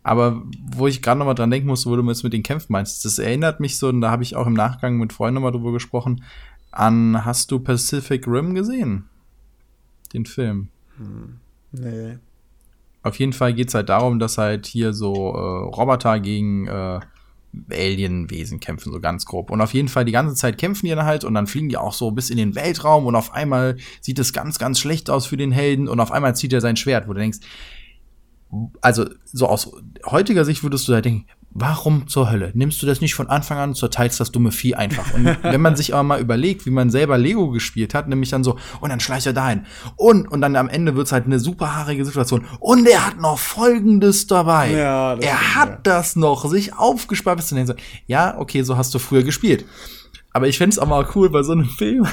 Aber 0.05 0.43
wo 0.71 0.87
ich 0.87 1.03
gerade 1.03 1.19
noch 1.19 1.27
mal 1.27 1.35
dran 1.35 1.51
denken 1.51 1.67
muss, 1.67 1.87
wo 1.87 1.97
du 1.97 2.07
jetzt 2.09 2.23
mit 2.23 2.33
den 2.33 2.43
Kämpfen 2.43 2.73
meinst, 2.73 3.05
das 3.05 3.19
erinnert 3.19 3.59
mich 3.59 3.79
so, 3.79 3.89
und 3.89 4.01
da 4.01 4.11
habe 4.11 4.23
ich 4.23 4.37
auch 4.37 4.47
im 4.47 4.53
Nachgang 4.53 4.99
mit 4.99 5.13
Freunden 5.13 5.43
mal 5.43 5.51
drüber 5.51 5.73
gesprochen, 5.73 6.23
an, 6.71 7.25
hast 7.25 7.51
du 7.51 7.59
Pacific 7.59 8.27
Rim 8.27 8.55
gesehen? 8.55 9.09
Den 10.13 10.27
Film. 10.27 10.69
Hm, 10.99 11.41
nee. 11.73 12.19
Auf 13.05 13.19
jeden 13.19 13.35
Fall 13.35 13.53
geht 13.53 13.69
es 13.69 13.75
halt 13.75 13.91
darum, 13.91 14.19
dass 14.19 14.39
halt 14.39 14.67
hier 14.67 14.95
so 14.95 15.15
äh, 15.15 15.75
Roboter 15.77 16.19
gegen 16.21 16.67
äh, 16.67 17.01
Alienwesen 17.71 18.61
kämpfen, 18.61 18.93
so 18.93 18.99
ganz 18.99 19.27
grob. 19.27 19.51
Und 19.51 19.61
auf 19.61 19.75
jeden 19.75 19.89
Fall 19.89 20.07
die 20.07 20.13
ganze 20.13 20.35
Zeit 20.35 20.57
kämpfen 20.57 20.87
die 20.87 20.95
dann 20.95 21.05
halt 21.05 21.23
und 21.23 21.35
dann 21.35 21.47
fliegen 21.47 21.69
die 21.69 21.77
auch 21.77 21.93
so 21.93 22.11
bis 22.11 22.31
in 22.31 22.39
den 22.39 22.55
Weltraum 22.55 23.05
und 23.07 23.15
auf 23.15 23.33
einmal 23.33 23.77
sieht 24.01 24.19
es 24.19 24.33
ganz, 24.33 24.59
ganz 24.59 24.81
schlecht 24.81 25.11
aus 25.11 25.27
für 25.27 25.37
den 25.37 25.53
Helden 25.53 25.87
und 25.87 26.01
auf 26.01 26.13
einmal 26.13 26.35
zieht 26.35 26.55
er 26.55 26.63
sein 26.63 26.77
Schwert, 26.77 27.07
wo 27.07 27.13
du 27.13 27.21
denkst, 27.21 27.41
also 28.81 29.07
so 29.25 29.49
aus 29.49 29.71
heutiger 30.07 30.47
Sicht 30.47 30.63
würdest 30.63 30.89
du 30.89 30.95
halt 30.95 31.05
denken, 31.05 31.27
warum 31.55 32.09
zur 32.09 32.31
Hölle? 32.31 32.51
Nimmst 32.55 32.83
du 32.83 32.87
das 32.87 33.01
nicht 33.01 33.15
von 33.15 33.29
Anfang 33.29 33.59
an 33.59 33.71
und 33.71 33.77
zerteilst 33.77 34.19
das 34.19 34.33
dumme 34.33 34.51
Vieh 34.51 34.75
einfach? 34.75 35.15
Und 35.15 35.25
wenn 35.43 35.61
man 35.61 35.77
sich 35.77 35.95
aber 35.95 36.03
mal 36.03 36.21
überlegt, 36.21 36.67
wie 36.67 36.71
man 36.71 36.91
selber 36.91 37.17
Lego 37.17 37.51
gespielt 37.51 37.95
hat, 37.95 38.09
nämlich 38.09 38.31
dann 38.31 38.45
so, 38.45 38.59
und 38.81 38.91
dann 38.91 39.01
schleicht 39.01 39.27
er 39.27 39.33
dahin. 39.33 39.65
Und, 39.97 40.27
und 40.29 40.41
dann 40.41 40.57
am 40.57 40.69
Ende 40.69 40.97
wird's 40.97 41.13
halt 41.13 41.27
eine 41.27 41.39
super 41.39 41.75
haarige 41.75 42.05
Situation. 42.05 42.45
Und 42.59 42.87
er 42.89 43.07
hat 43.07 43.21
noch 43.21 43.39
Folgendes 43.39 44.27
dabei. 44.27 44.73
Ja, 44.73 45.15
er 45.15 45.55
hat 45.55 45.69
ja. 45.69 45.79
das 45.85 46.17
noch 46.17 46.45
sich 46.51 46.75
aufgespart 46.75 47.37
bis 47.37 47.47
zu 47.47 47.55
den 47.55 47.73
Ja, 48.07 48.37
okay, 48.37 48.63
so 48.63 48.77
hast 48.77 48.93
du 48.95 48.99
früher 48.99 49.23
gespielt. 49.23 49.65
Aber 50.33 50.49
ich 50.49 50.59
fände 50.59 50.83
auch 50.83 50.89
mal 50.89 51.07
cool 51.15 51.31
bei 51.31 51.45
so 51.45 51.53
einem 51.53 51.67
Film. 51.67 52.07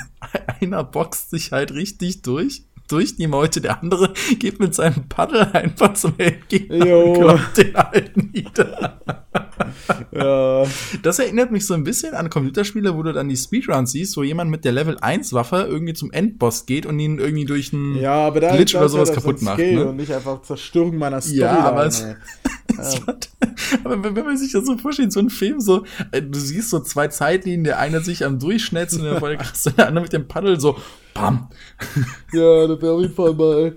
Einer 0.60 0.82
boxt 0.82 1.30
sich 1.30 1.52
halt 1.52 1.72
richtig 1.72 2.22
durch 2.22 2.64
durch 2.88 3.16
die 3.16 3.26
Meute, 3.26 3.60
der 3.60 3.82
andere 3.82 4.12
geht 4.38 4.60
mit 4.60 4.74
seinem 4.74 5.08
Paddel 5.08 5.42
einfach 5.52 5.94
zum 5.94 6.14
Endgegner 6.18 7.04
und 7.04 7.40
den 7.56 7.74
halt 7.74 8.16
nieder. 8.16 9.00
ja. 10.12 10.64
Das 11.02 11.18
erinnert 11.18 11.50
mich 11.50 11.66
so 11.66 11.74
ein 11.74 11.84
bisschen 11.84 12.14
an 12.14 12.30
Computerspiele, 12.30 12.96
wo 12.96 13.02
du 13.02 13.12
dann 13.12 13.28
die 13.28 13.36
Speedruns 13.36 13.92
siehst, 13.92 14.16
wo 14.16 14.22
jemand 14.22 14.50
mit 14.50 14.64
der 14.64 14.72
Level 14.72 14.96
1 15.00 15.32
Waffe 15.32 15.66
irgendwie 15.68 15.94
zum 15.94 16.10
Endboss 16.10 16.66
geht 16.66 16.86
und 16.86 16.98
ihn 16.98 17.18
irgendwie 17.18 17.44
durch 17.44 17.72
einen 17.72 17.96
ja, 17.96 18.30
da, 18.30 18.56
Glitch 18.56 18.74
oder 18.74 18.88
sowas 18.88 19.12
kaputt 19.12 19.42
macht. 19.42 19.58
Ne? 19.58 19.86
Und 19.86 19.96
nicht 19.96 20.12
einfach 20.12 20.42
Zerstörung 20.42 20.96
meiner 20.96 21.20
Story. 21.20 21.38
Ja, 21.38 21.60
aber, 21.60 21.86
es, 21.86 22.00
ja. 22.00 22.14
aber 23.84 24.14
wenn 24.14 24.24
man 24.24 24.36
sich 24.36 24.52
das 24.52 24.66
so 24.66 24.76
vorstellt, 24.76 25.12
so 25.12 25.20
ein 25.20 25.30
Film, 25.30 25.60
so, 25.60 25.84
äh, 26.10 26.22
du 26.22 26.38
siehst 26.38 26.70
so 26.70 26.80
zwei 26.80 27.08
Zeitlinien, 27.08 27.64
der 27.64 27.78
eine 27.78 28.00
sich 28.02 28.24
am 28.24 28.38
Durchschnetzen 28.38 29.06
und 29.06 29.20
der 29.78 29.88
andere 29.88 30.02
mit 30.02 30.12
dem 30.12 30.28
Paddel 30.28 30.60
so 30.60 30.76
Bam. 31.14 31.48
Ja, 32.32 32.66
das 32.66 32.80
wäre 32.82 32.92
auf 32.92 33.00
jeden 33.00 33.14
Fall 33.14 33.34
mal. 33.34 33.76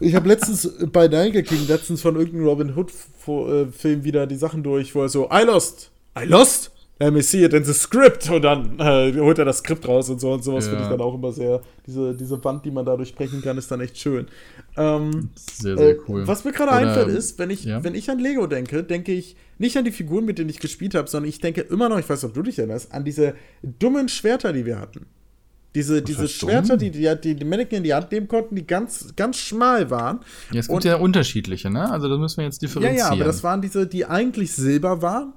Ich 0.00 0.14
habe 0.14 0.28
letztens 0.28 0.70
bei 0.92 1.08
Niger 1.08 1.42
King 1.42 1.66
letztens 1.68 2.02
von 2.02 2.16
irgendeinem 2.16 2.46
Robin 2.46 2.76
Hood-Film 2.76 4.04
wieder 4.04 4.26
die 4.26 4.36
Sachen 4.36 4.62
durch, 4.62 4.94
wo 4.94 5.02
er 5.02 5.08
so, 5.08 5.30
I 5.32 5.42
lost, 5.44 5.90
I 6.18 6.24
lost, 6.24 6.72
let 6.98 7.12
me 7.12 7.22
see 7.22 7.44
it 7.44 7.52
in 7.52 7.64
the 7.64 7.74
script 7.74 8.30
und 8.30 8.42
dann 8.42 8.78
äh, 8.78 9.12
holt 9.18 9.38
er 9.38 9.44
das 9.44 9.58
Skript 9.58 9.86
raus 9.86 10.08
und 10.08 10.20
so 10.20 10.32
und 10.32 10.42
sowas 10.42 10.64
ja. 10.64 10.70
finde 10.70 10.84
ich 10.84 10.90
dann 10.90 11.00
auch 11.00 11.14
immer 11.14 11.32
sehr, 11.32 11.60
diese, 11.86 12.14
diese 12.14 12.42
Wand, 12.42 12.64
die 12.64 12.70
man 12.70 12.86
da 12.86 12.96
durchbrechen 12.96 13.42
kann, 13.42 13.58
ist 13.58 13.70
dann 13.70 13.80
echt 13.80 13.98
schön. 13.98 14.26
Ähm, 14.76 15.30
sehr, 15.34 15.76
sehr 15.76 15.96
cool. 16.08 16.22
Äh, 16.22 16.26
was 16.26 16.44
mir 16.44 16.52
gerade 16.52 16.72
einfällt 16.72 17.08
ist, 17.08 17.38
wenn 17.38 17.50
ich, 17.50 17.64
ja. 17.64 17.84
wenn 17.84 17.94
ich 17.94 18.10
an 18.10 18.18
Lego 18.18 18.46
denke, 18.46 18.82
denke 18.82 19.12
ich 19.12 19.36
nicht 19.58 19.76
an 19.76 19.84
die 19.84 19.92
Figuren, 19.92 20.24
mit 20.24 20.38
denen 20.38 20.50
ich 20.50 20.58
gespielt 20.58 20.94
habe, 20.94 21.08
sondern 21.08 21.28
ich 21.28 21.40
denke 21.40 21.60
immer 21.62 21.88
noch, 21.88 21.98
ich 21.98 22.08
weiß 22.08 22.22
nicht, 22.22 22.30
ob 22.30 22.34
du 22.34 22.42
dich 22.42 22.58
erinnerst, 22.58 22.92
an 22.92 23.04
diese 23.04 23.34
dummen 23.62 24.08
Schwerter, 24.08 24.52
die 24.52 24.64
wir 24.64 24.78
hatten. 24.78 25.06
Diese, 25.74 26.00
diese 26.00 26.26
Schwerter, 26.26 26.78
die 26.78 26.90
die, 26.90 27.14
die 27.22 27.34
die 27.34 27.44
Mannequin 27.44 27.78
in 27.78 27.84
die 27.84 27.92
Hand 27.92 28.10
nehmen 28.10 28.28
konnten, 28.28 28.56
die 28.56 28.66
ganz, 28.66 29.14
ganz 29.14 29.36
schmal 29.36 29.90
waren. 29.90 30.20
Ja, 30.50 30.60
es 30.60 30.68
gibt 30.68 30.76
und, 30.76 30.84
ja 30.84 30.96
unterschiedliche, 30.96 31.68
ne? 31.68 31.90
Also 31.90 32.08
da 32.08 32.16
müssen 32.16 32.38
wir 32.38 32.44
jetzt 32.46 32.62
differenzieren. 32.62 32.96
Ja, 32.96 33.08
ja, 33.08 33.12
aber 33.12 33.24
das 33.24 33.44
waren 33.44 33.60
diese, 33.60 33.86
die 33.86 34.06
eigentlich 34.06 34.52
silber 34.54 35.02
waren, 35.02 35.34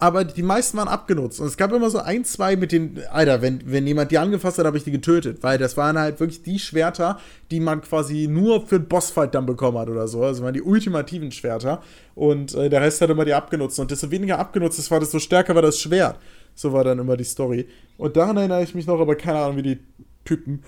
aber 0.00 0.24
die 0.24 0.44
meisten 0.44 0.78
waren 0.78 0.86
abgenutzt. 0.86 1.40
Und 1.40 1.48
es 1.48 1.56
gab 1.56 1.72
immer 1.72 1.90
so 1.90 1.98
ein, 1.98 2.24
zwei 2.24 2.54
mit 2.54 2.70
den, 2.70 3.00
Alter, 3.10 3.42
wenn, 3.42 3.60
wenn 3.66 3.84
jemand 3.84 4.12
die 4.12 4.18
angefasst 4.18 4.56
hat, 4.58 4.64
habe 4.64 4.78
ich 4.78 4.84
die 4.84 4.92
getötet. 4.92 5.42
Weil 5.42 5.58
das 5.58 5.76
waren 5.76 5.98
halt 5.98 6.20
wirklich 6.20 6.42
die 6.44 6.60
Schwerter, 6.60 7.18
die 7.50 7.58
man 7.58 7.80
quasi 7.80 8.28
nur 8.28 8.64
für 8.64 8.78
den 8.78 8.86
Bossfight 8.86 9.34
dann 9.34 9.44
bekommen 9.44 9.76
hat 9.76 9.88
oder 9.88 10.06
so. 10.06 10.22
Also 10.22 10.44
waren 10.44 10.54
die 10.54 10.62
ultimativen 10.62 11.32
Schwerter. 11.32 11.82
Und 12.14 12.54
äh, 12.54 12.70
der 12.70 12.80
Rest 12.80 13.00
hat 13.00 13.10
immer 13.10 13.24
die 13.24 13.34
abgenutzt. 13.34 13.80
Und 13.80 13.90
desto 13.90 14.12
weniger 14.12 14.38
abgenutzt 14.38 14.78
es 14.78 14.88
war, 14.88 15.00
desto 15.00 15.18
stärker 15.18 15.56
war 15.56 15.62
das 15.62 15.80
Schwert. 15.80 16.16
So 16.54 16.72
war 16.72 16.84
dann 16.84 17.00
immer 17.00 17.16
die 17.16 17.24
Story. 17.24 17.66
Und 17.96 18.16
daran 18.16 18.36
erinnere 18.36 18.62
ich 18.62 18.76
mich 18.76 18.86
noch, 18.86 19.00
aber 19.00 19.16
keine 19.16 19.40
Ahnung, 19.40 19.56
wie 19.56 19.62
die 19.62 19.78
Typen 20.24 20.62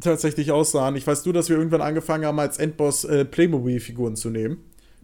tatsächlich 0.00 0.52
aussahen. 0.52 0.96
Ich 0.96 1.06
weiß 1.06 1.24
nur, 1.24 1.32
dass 1.32 1.48
wir 1.48 1.56
irgendwann 1.56 1.80
angefangen 1.80 2.26
haben, 2.26 2.38
als 2.38 2.58
Endboss 2.58 3.04
äh, 3.04 3.24
Playmobil-Figuren 3.24 4.16
zu 4.16 4.28
nehmen. 4.28 4.58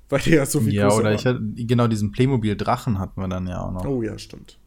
Weil 0.08 0.20
die 0.20 0.30
ja 0.30 0.46
so 0.46 0.60
viel 0.60 0.74
Ja, 0.74 0.92
oder 0.92 1.12
ich 1.12 1.26
hatte, 1.26 1.40
genau 1.40 1.88
diesen 1.88 2.12
Playmobil-Drachen 2.12 2.98
hatten 2.98 3.20
wir 3.20 3.28
dann 3.28 3.46
ja 3.46 3.60
auch 3.60 3.72
noch. 3.72 3.84
Oh 3.84 4.02
ja, 4.02 4.18
stimmt. 4.18 4.58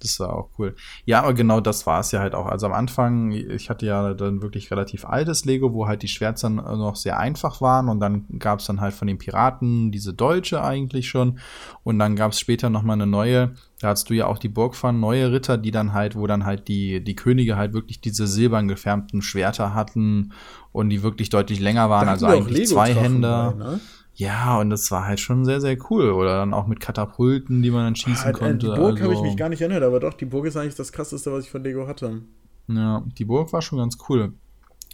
Das 0.00 0.18
war 0.18 0.34
auch 0.34 0.48
cool. 0.58 0.74
Ja, 1.04 1.22
aber 1.22 1.34
genau 1.34 1.60
das 1.60 1.86
war 1.86 2.00
es 2.00 2.10
ja 2.10 2.20
halt 2.20 2.34
auch. 2.34 2.46
Also 2.46 2.66
am 2.66 2.72
Anfang, 2.72 3.32
ich 3.32 3.68
hatte 3.68 3.86
ja 3.86 4.14
dann 4.14 4.40
wirklich 4.40 4.70
relativ 4.70 5.04
altes 5.04 5.44
Lego, 5.44 5.74
wo 5.74 5.86
halt 5.86 6.02
die 6.02 6.08
Schwerter 6.08 6.48
noch 6.48 6.96
sehr 6.96 7.18
einfach 7.18 7.60
waren 7.60 7.88
und 7.88 8.00
dann 8.00 8.24
gab 8.38 8.60
es 8.60 8.66
dann 8.66 8.80
halt 8.80 8.94
von 8.94 9.06
den 9.06 9.18
Piraten 9.18 9.92
diese 9.92 10.14
deutsche 10.14 10.62
eigentlich 10.62 11.08
schon 11.08 11.38
und 11.82 11.98
dann 11.98 12.16
gab 12.16 12.32
es 12.32 12.40
später 12.40 12.70
nochmal 12.70 12.94
eine 12.94 13.06
neue, 13.06 13.52
da 13.80 13.88
hast 13.88 14.08
du 14.08 14.14
ja 14.14 14.26
auch 14.26 14.38
die 14.38 14.48
Burg 14.48 14.74
von 14.74 14.98
neue 15.00 15.32
Ritter, 15.32 15.58
die 15.58 15.70
dann 15.70 15.92
halt, 15.92 16.16
wo 16.16 16.26
dann 16.26 16.46
halt 16.46 16.68
die, 16.68 17.04
die 17.04 17.16
Könige 17.16 17.56
halt 17.56 17.74
wirklich 17.74 18.00
diese 18.00 18.26
silbern 18.26 18.68
gefärbten 18.68 19.20
Schwerter 19.20 19.74
hatten 19.74 20.32
und 20.72 20.88
die 20.88 21.02
wirklich 21.02 21.28
deutlich 21.28 21.60
länger 21.60 21.90
waren, 21.90 22.08
also 22.08 22.26
eigentlich 22.26 22.68
zwei 22.68 22.94
Hände. 22.94 23.54
Ne? 23.58 23.80
Ja, 24.20 24.58
und 24.58 24.68
das 24.68 24.90
war 24.90 25.06
halt 25.06 25.18
schon 25.18 25.46
sehr, 25.46 25.62
sehr 25.62 25.78
cool. 25.90 26.10
Oder 26.10 26.36
dann 26.36 26.52
auch 26.52 26.66
mit 26.66 26.78
Katapulten, 26.78 27.62
die 27.62 27.70
man 27.70 27.84
dann 27.84 27.96
schießen 27.96 28.28
ah, 28.28 28.32
konnte. 28.32 28.66
Die 28.66 28.66
Burg 28.66 28.98
also, 28.98 29.04
habe 29.04 29.14
ich 29.14 29.22
mich 29.22 29.36
gar 29.38 29.48
nicht 29.48 29.62
erinnert, 29.62 29.82
aber 29.82 29.98
doch, 29.98 30.12
die 30.12 30.26
Burg 30.26 30.44
ist 30.44 30.58
eigentlich 30.58 30.74
das 30.74 30.92
krasseste, 30.92 31.32
was 31.32 31.44
ich 31.44 31.50
von 31.50 31.64
Lego 31.64 31.88
hatte. 31.88 32.20
Ja, 32.68 33.02
die 33.16 33.24
Burg 33.24 33.50
war 33.54 33.62
schon 33.62 33.78
ganz 33.78 33.96
cool. 34.10 34.34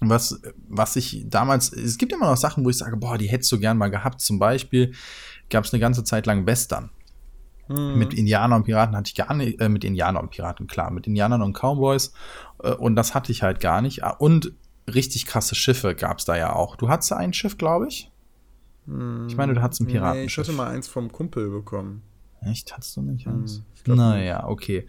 Was, 0.01 0.41
was 0.69 0.95
ich 0.95 1.25
damals, 1.29 1.73
es 1.73 1.99
gibt 1.99 2.13
immer 2.13 2.31
noch 2.31 2.37
Sachen, 2.37 2.65
wo 2.65 2.71
ich 2.71 2.79
sage, 2.79 2.97
boah, 2.97 3.19
die 3.19 3.27
hättest 3.27 3.51
du 3.51 3.59
gern 3.59 3.79
mal 3.79 3.91
gehabt. 3.91 4.21
Zum 4.21 4.39
Beispiel 4.39 4.93
gab 5.51 5.65
es 5.65 5.73
eine 5.73 5.81
ganze 5.81 6.05
Zeit 6.05 6.27
lang 6.27 6.47
Western. 6.47 6.91
Mhm. 7.67 7.99
Mit 7.99 8.15
Indianern 8.15 8.61
und 8.61 8.65
Piraten 8.65 8.95
hatte 8.95 9.09
ich 9.09 9.17
gar 9.17 9.35
nicht, 9.35 9.61
äh, 9.61 9.69
mit 9.69 9.83
Indianern 9.83 10.23
und 10.23 10.31
Piraten, 10.31 10.69
klar, 10.69 10.93
mit 10.93 11.09
Indianern 11.09 11.43
und 11.43 11.53
Cowboys. 11.53 12.13
Äh, 12.63 12.75
und 12.75 12.95
das 12.95 13.13
hatte 13.13 13.33
ich 13.33 13.43
halt 13.43 13.59
gar 13.59 13.83
nicht. 13.83 14.03
Und 14.21 14.53
richtig 14.87 15.27
krasse 15.27 15.57
Schiffe 15.57 15.97
gab 15.97 16.19
es 16.19 16.27
da 16.27 16.37
ja 16.37 16.53
auch. 16.53 16.77
Du 16.77 16.89
hattest 16.89 17.13
ein 17.13 17.33
Schiff, 17.33 17.59
glaube 17.59 17.89
ich. 17.89 18.13
Ich 19.29 19.37
meine, 19.37 19.55
du 19.55 19.63
hattest 19.63 19.81
ein 19.81 19.87
Piraten. 19.87 20.21
Nee, 20.21 20.27
ich 20.27 20.39
hatte 20.39 20.53
mal 20.53 20.69
eins 20.69 20.87
vom 20.89 21.11
Kumpel 21.11 21.51
bekommen. 21.51 22.03
Echt? 22.41 22.73
Hattest 22.73 22.97
du 22.97 23.03
nicht 23.03 23.27
eins? 23.27 23.63
Hm, 23.85 23.97
naja, 23.97 24.47
okay. 24.47 24.87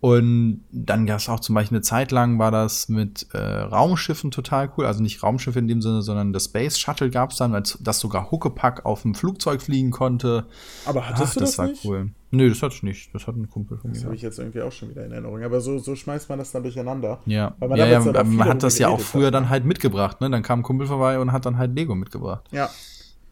Und 0.00 0.64
dann 0.70 1.06
gab 1.06 1.18
es 1.18 1.28
auch 1.28 1.40
zum 1.40 1.54
Beispiel 1.54 1.76
eine 1.76 1.82
Zeit 1.82 2.12
lang, 2.12 2.38
war 2.38 2.50
das 2.50 2.88
mit 2.88 3.26
äh, 3.32 3.38
Raumschiffen 3.38 4.30
total 4.30 4.70
cool. 4.76 4.84
Also 4.84 5.02
nicht 5.02 5.22
Raumschiffe 5.22 5.58
in 5.58 5.68
dem 5.68 5.80
Sinne, 5.80 6.02
sondern 6.02 6.32
das 6.32 6.44
Space 6.44 6.78
Shuttle 6.78 7.10
gab 7.10 7.30
es 7.30 7.38
dann, 7.38 7.52
das 7.80 7.98
sogar 7.98 8.30
Huckepack 8.30 8.84
auf 8.84 9.02
dem 9.02 9.14
Flugzeug 9.14 9.62
fliegen 9.62 9.90
konnte. 9.90 10.46
Aber 10.84 11.08
hattest 11.08 11.30
Ach, 11.30 11.34
du 11.34 11.40
das, 11.40 11.50
das 11.50 11.58
war 11.58 11.66
nicht? 11.68 11.84
cool. 11.84 12.10
Nö, 12.30 12.48
das 12.48 12.62
hatte 12.62 12.74
ich 12.74 12.82
nicht. 12.82 13.14
Das 13.14 13.26
hat 13.26 13.36
ein 13.36 13.48
Kumpel 13.48 13.78
von 13.78 13.90
mir. 13.90 13.96
Das 13.96 14.04
habe 14.04 14.14
ich 14.14 14.22
jetzt 14.22 14.38
irgendwie 14.38 14.60
auch 14.60 14.72
schon 14.72 14.90
wieder 14.90 15.04
in 15.06 15.12
Erinnerung. 15.12 15.42
Aber 15.42 15.60
so, 15.60 15.78
so 15.78 15.96
schmeißt 15.96 16.28
man 16.28 16.38
das 16.38 16.52
dann 16.52 16.62
durcheinander. 16.62 17.20
Ja, 17.24 17.54
man, 17.58 17.76
ja, 17.76 17.86
ja, 17.86 18.00
man 18.00 18.44
hat 18.44 18.62
das 18.62 18.78
ja 18.78 18.88
auch 18.88 19.00
früher 19.00 19.28
hat, 19.28 19.34
dann 19.34 19.48
halt 19.48 19.64
mitgebracht. 19.64 20.20
Ne? 20.20 20.28
Dann 20.28 20.42
kam 20.42 20.60
ein 20.60 20.62
Kumpel 20.62 20.86
vorbei 20.86 21.18
und 21.18 21.32
hat 21.32 21.46
dann 21.46 21.56
halt 21.56 21.74
Lego 21.74 21.94
mitgebracht. 21.94 22.46
Ja, 22.52 22.68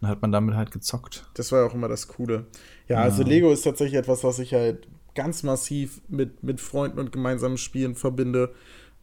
dann 0.04 0.10
hat 0.10 0.22
man 0.22 0.32
damit 0.32 0.54
halt 0.54 0.70
gezockt. 0.70 1.26
Das 1.34 1.50
war 1.50 1.60
ja 1.60 1.66
auch 1.66 1.74
immer 1.74 1.88
das 1.88 2.08
Coole. 2.08 2.46
Ja, 2.88 2.96
ja, 2.96 3.02
also 3.02 3.22
Lego 3.22 3.50
ist 3.50 3.62
tatsächlich 3.62 3.98
etwas, 3.98 4.22
was 4.22 4.38
ich 4.38 4.52
halt 4.52 4.86
ganz 5.14 5.42
massiv 5.42 6.00
mit, 6.08 6.42
mit 6.42 6.60
Freunden 6.60 6.98
und 6.98 7.12
gemeinsamen 7.12 7.56
Spielen 7.56 7.94
verbinde. 7.94 8.52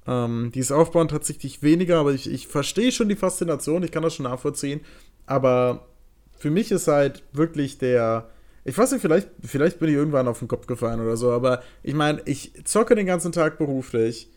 Ähm, 0.08 0.52
dieses 0.54 0.72
Aufbauen 0.72 1.08
tatsächlich 1.08 1.64
weniger, 1.64 2.00
aber 2.00 2.12
ich, 2.12 2.30
ich 2.30 2.48
verstehe 2.48 2.92
schon 2.92 3.10
die 3.10 3.16
Faszination, 3.16 3.84
ich 3.84 3.92
kann 3.92 4.04
das 4.04 4.16
schon 4.16 4.26
nachvollziehen. 4.26 4.82
Aber 5.26 5.88
für 6.38 6.52
mich 6.52 6.72
ist 6.72 6.88
halt 6.88 7.24
wirklich 7.34 7.78
der. 7.78 8.30
Ich 8.64 8.78
weiß 8.78 8.92
nicht, 8.92 9.02
vielleicht, 9.02 9.30
vielleicht 9.44 9.80
bin 9.80 9.90
ich 9.90 9.96
irgendwann 9.96 10.28
auf 10.28 10.38
den 10.38 10.48
Kopf 10.48 10.68
gefallen 10.68 11.02
oder 11.02 11.18
so, 11.18 11.32
aber 11.32 11.64
ich 11.82 11.96
meine, 11.96 12.22
ich 12.26 12.54
zocke 12.64 12.94
den 12.94 13.08
ganzen 13.08 13.32
Tag 13.32 13.58
beruflich 13.58 14.30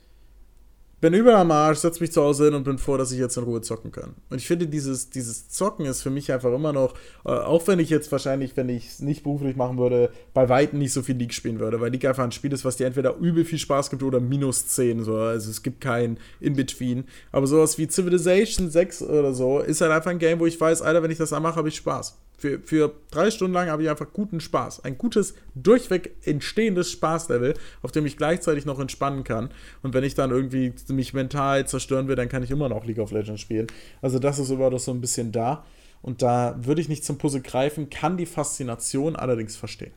bin 1.04 1.12
über 1.12 1.36
am 1.36 1.50
Arsch, 1.50 1.80
setze 1.80 2.00
mich 2.00 2.12
zu 2.12 2.22
Hause 2.22 2.46
hin 2.46 2.54
und 2.54 2.64
bin 2.64 2.78
froh, 2.78 2.96
dass 2.96 3.12
ich 3.12 3.18
jetzt 3.18 3.36
in 3.36 3.44
Ruhe 3.44 3.60
zocken 3.60 3.92
kann. 3.92 4.14
Und 4.30 4.38
ich 4.38 4.46
finde, 4.46 4.66
dieses, 4.66 5.10
dieses 5.10 5.50
Zocken 5.50 5.84
ist 5.84 6.00
für 6.00 6.08
mich 6.08 6.32
einfach 6.32 6.50
immer 6.50 6.72
noch, 6.72 6.94
äh, 7.26 7.28
auch 7.28 7.68
wenn 7.68 7.78
ich 7.78 7.90
jetzt 7.90 8.10
wahrscheinlich, 8.10 8.56
wenn 8.56 8.70
ich 8.70 8.86
es 8.86 9.00
nicht 9.00 9.22
beruflich 9.22 9.54
machen 9.54 9.76
würde, 9.76 10.08
bei 10.32 10.48
Weitem 10.48 10.78
nicht 10.78 10.94
so 10.94 11.02
viel 11.02 11.16
League 11.16 11.34
spielen 11.34 11.60
würde, 11.60 11.78
weil 11.82 11.92
League 11.92 12.06
einfach 12.06 12.24
ein 12.24 12.32
Spiel 12.32 12.54
ist, 12.54 12.64
was 12.64 12.78
dir 12.78 12.86
entweder 12.86 13.16
übel 13.16 13.44
viel 13.44 13.58
Spaß 13.58 13.90
gibt 13.90 14.02
oder 14.02 14.18
minus 14.18 14.66
10. 14.68 15.04
So. 15.04 15.18
Also 15.18 15.50
es 15.50 15.62
gibt 15.62 15.82
kein 15.82 16.16
In-Between. 16.40 17.04
Aber 17.32 17.46
sowas 17.46 17.76
wie 17.76 17.86
Civilization 17.86 18.70
6 18.70 19.02
oder 19.02 19.34
so 19.34 19.60
ist 19.60 19.82
halt 19.82 19.92
einfach 19.92 20.10
ein 20.10 20.18
Game, 20.18 20.40
wo 20.40 20.46
ich 20.46 20.58
weiß, 20.58 20.80
Alter, 20.80 21.02
wenn 21.02 21.10
ich 21.10 21.18
das 21.18 21.34
anmache, 21.34 21.56
habe 21.56 21.68
ich 21.68 21.76
Spaß. 21.76 22.16
Für, 22.36 22.58
für 22.60 22.94
drei 23.10 23.30
Stunden 23.30 23.54
lang 23.54 23.68
habe 23.68 23.82
ich 23.82 23.90
einfach 23.90 24.12
guten 24.12 24.40
Spaß. 24.40 24.84
Ein 24.84 24.98
gutes, 24.98 25.34
durchweg 25.54 26.16
entstehendes 26.24 26.90
Spaßlevel, 26.90 27.54
auf 27.82 27.92
dem 27.92 28.06
ich 28.06 28.16
gleichzeitig 28.16 28.64
noch 28.64 28.80
entspannen 28.80 29.24
kann. 29.24 29.50
Und 29.82 29.94
wenn 29.94 30.04
ich 30.04 30.14
dann 30.14 30.30
irgendwie 30.30 30.72
mich 30.88 31.14
mental 31.14 31.66
zerstören 31.66 32.08
will, 32.08 32.16
dann 32.16 32.28
kann 32.28 32.42
ich 32.42 32.50
immer 32.50 32.68
noch 32.68 32.84
League 32.84 32.98
of 32.98 33.12
Legends 33.12 33.40
spielen. 33.40 33.66
Also 34.02 34.18
das 34.18 34.38
ist 34.38 34.50
doch 34.50 34.78
so 34.78 34.90
ein 34.90 35.00
bisschen 35.00 35.32
da. 35.32 35.64
Und 36.02 36.20
da 36.20 36.56
würde 36.60 36.82
ich 36.82 36.88
nicht 36.88 37.04
zum 37.04 37.16
Puzzle 37.16 37.40
greifen, 37.40 37.88
kann 37.88 38.18
die 38.18 38.26
Faszination 38.26 39.16
allerdings 39.16 39.56
verstehen. 39.56 39.92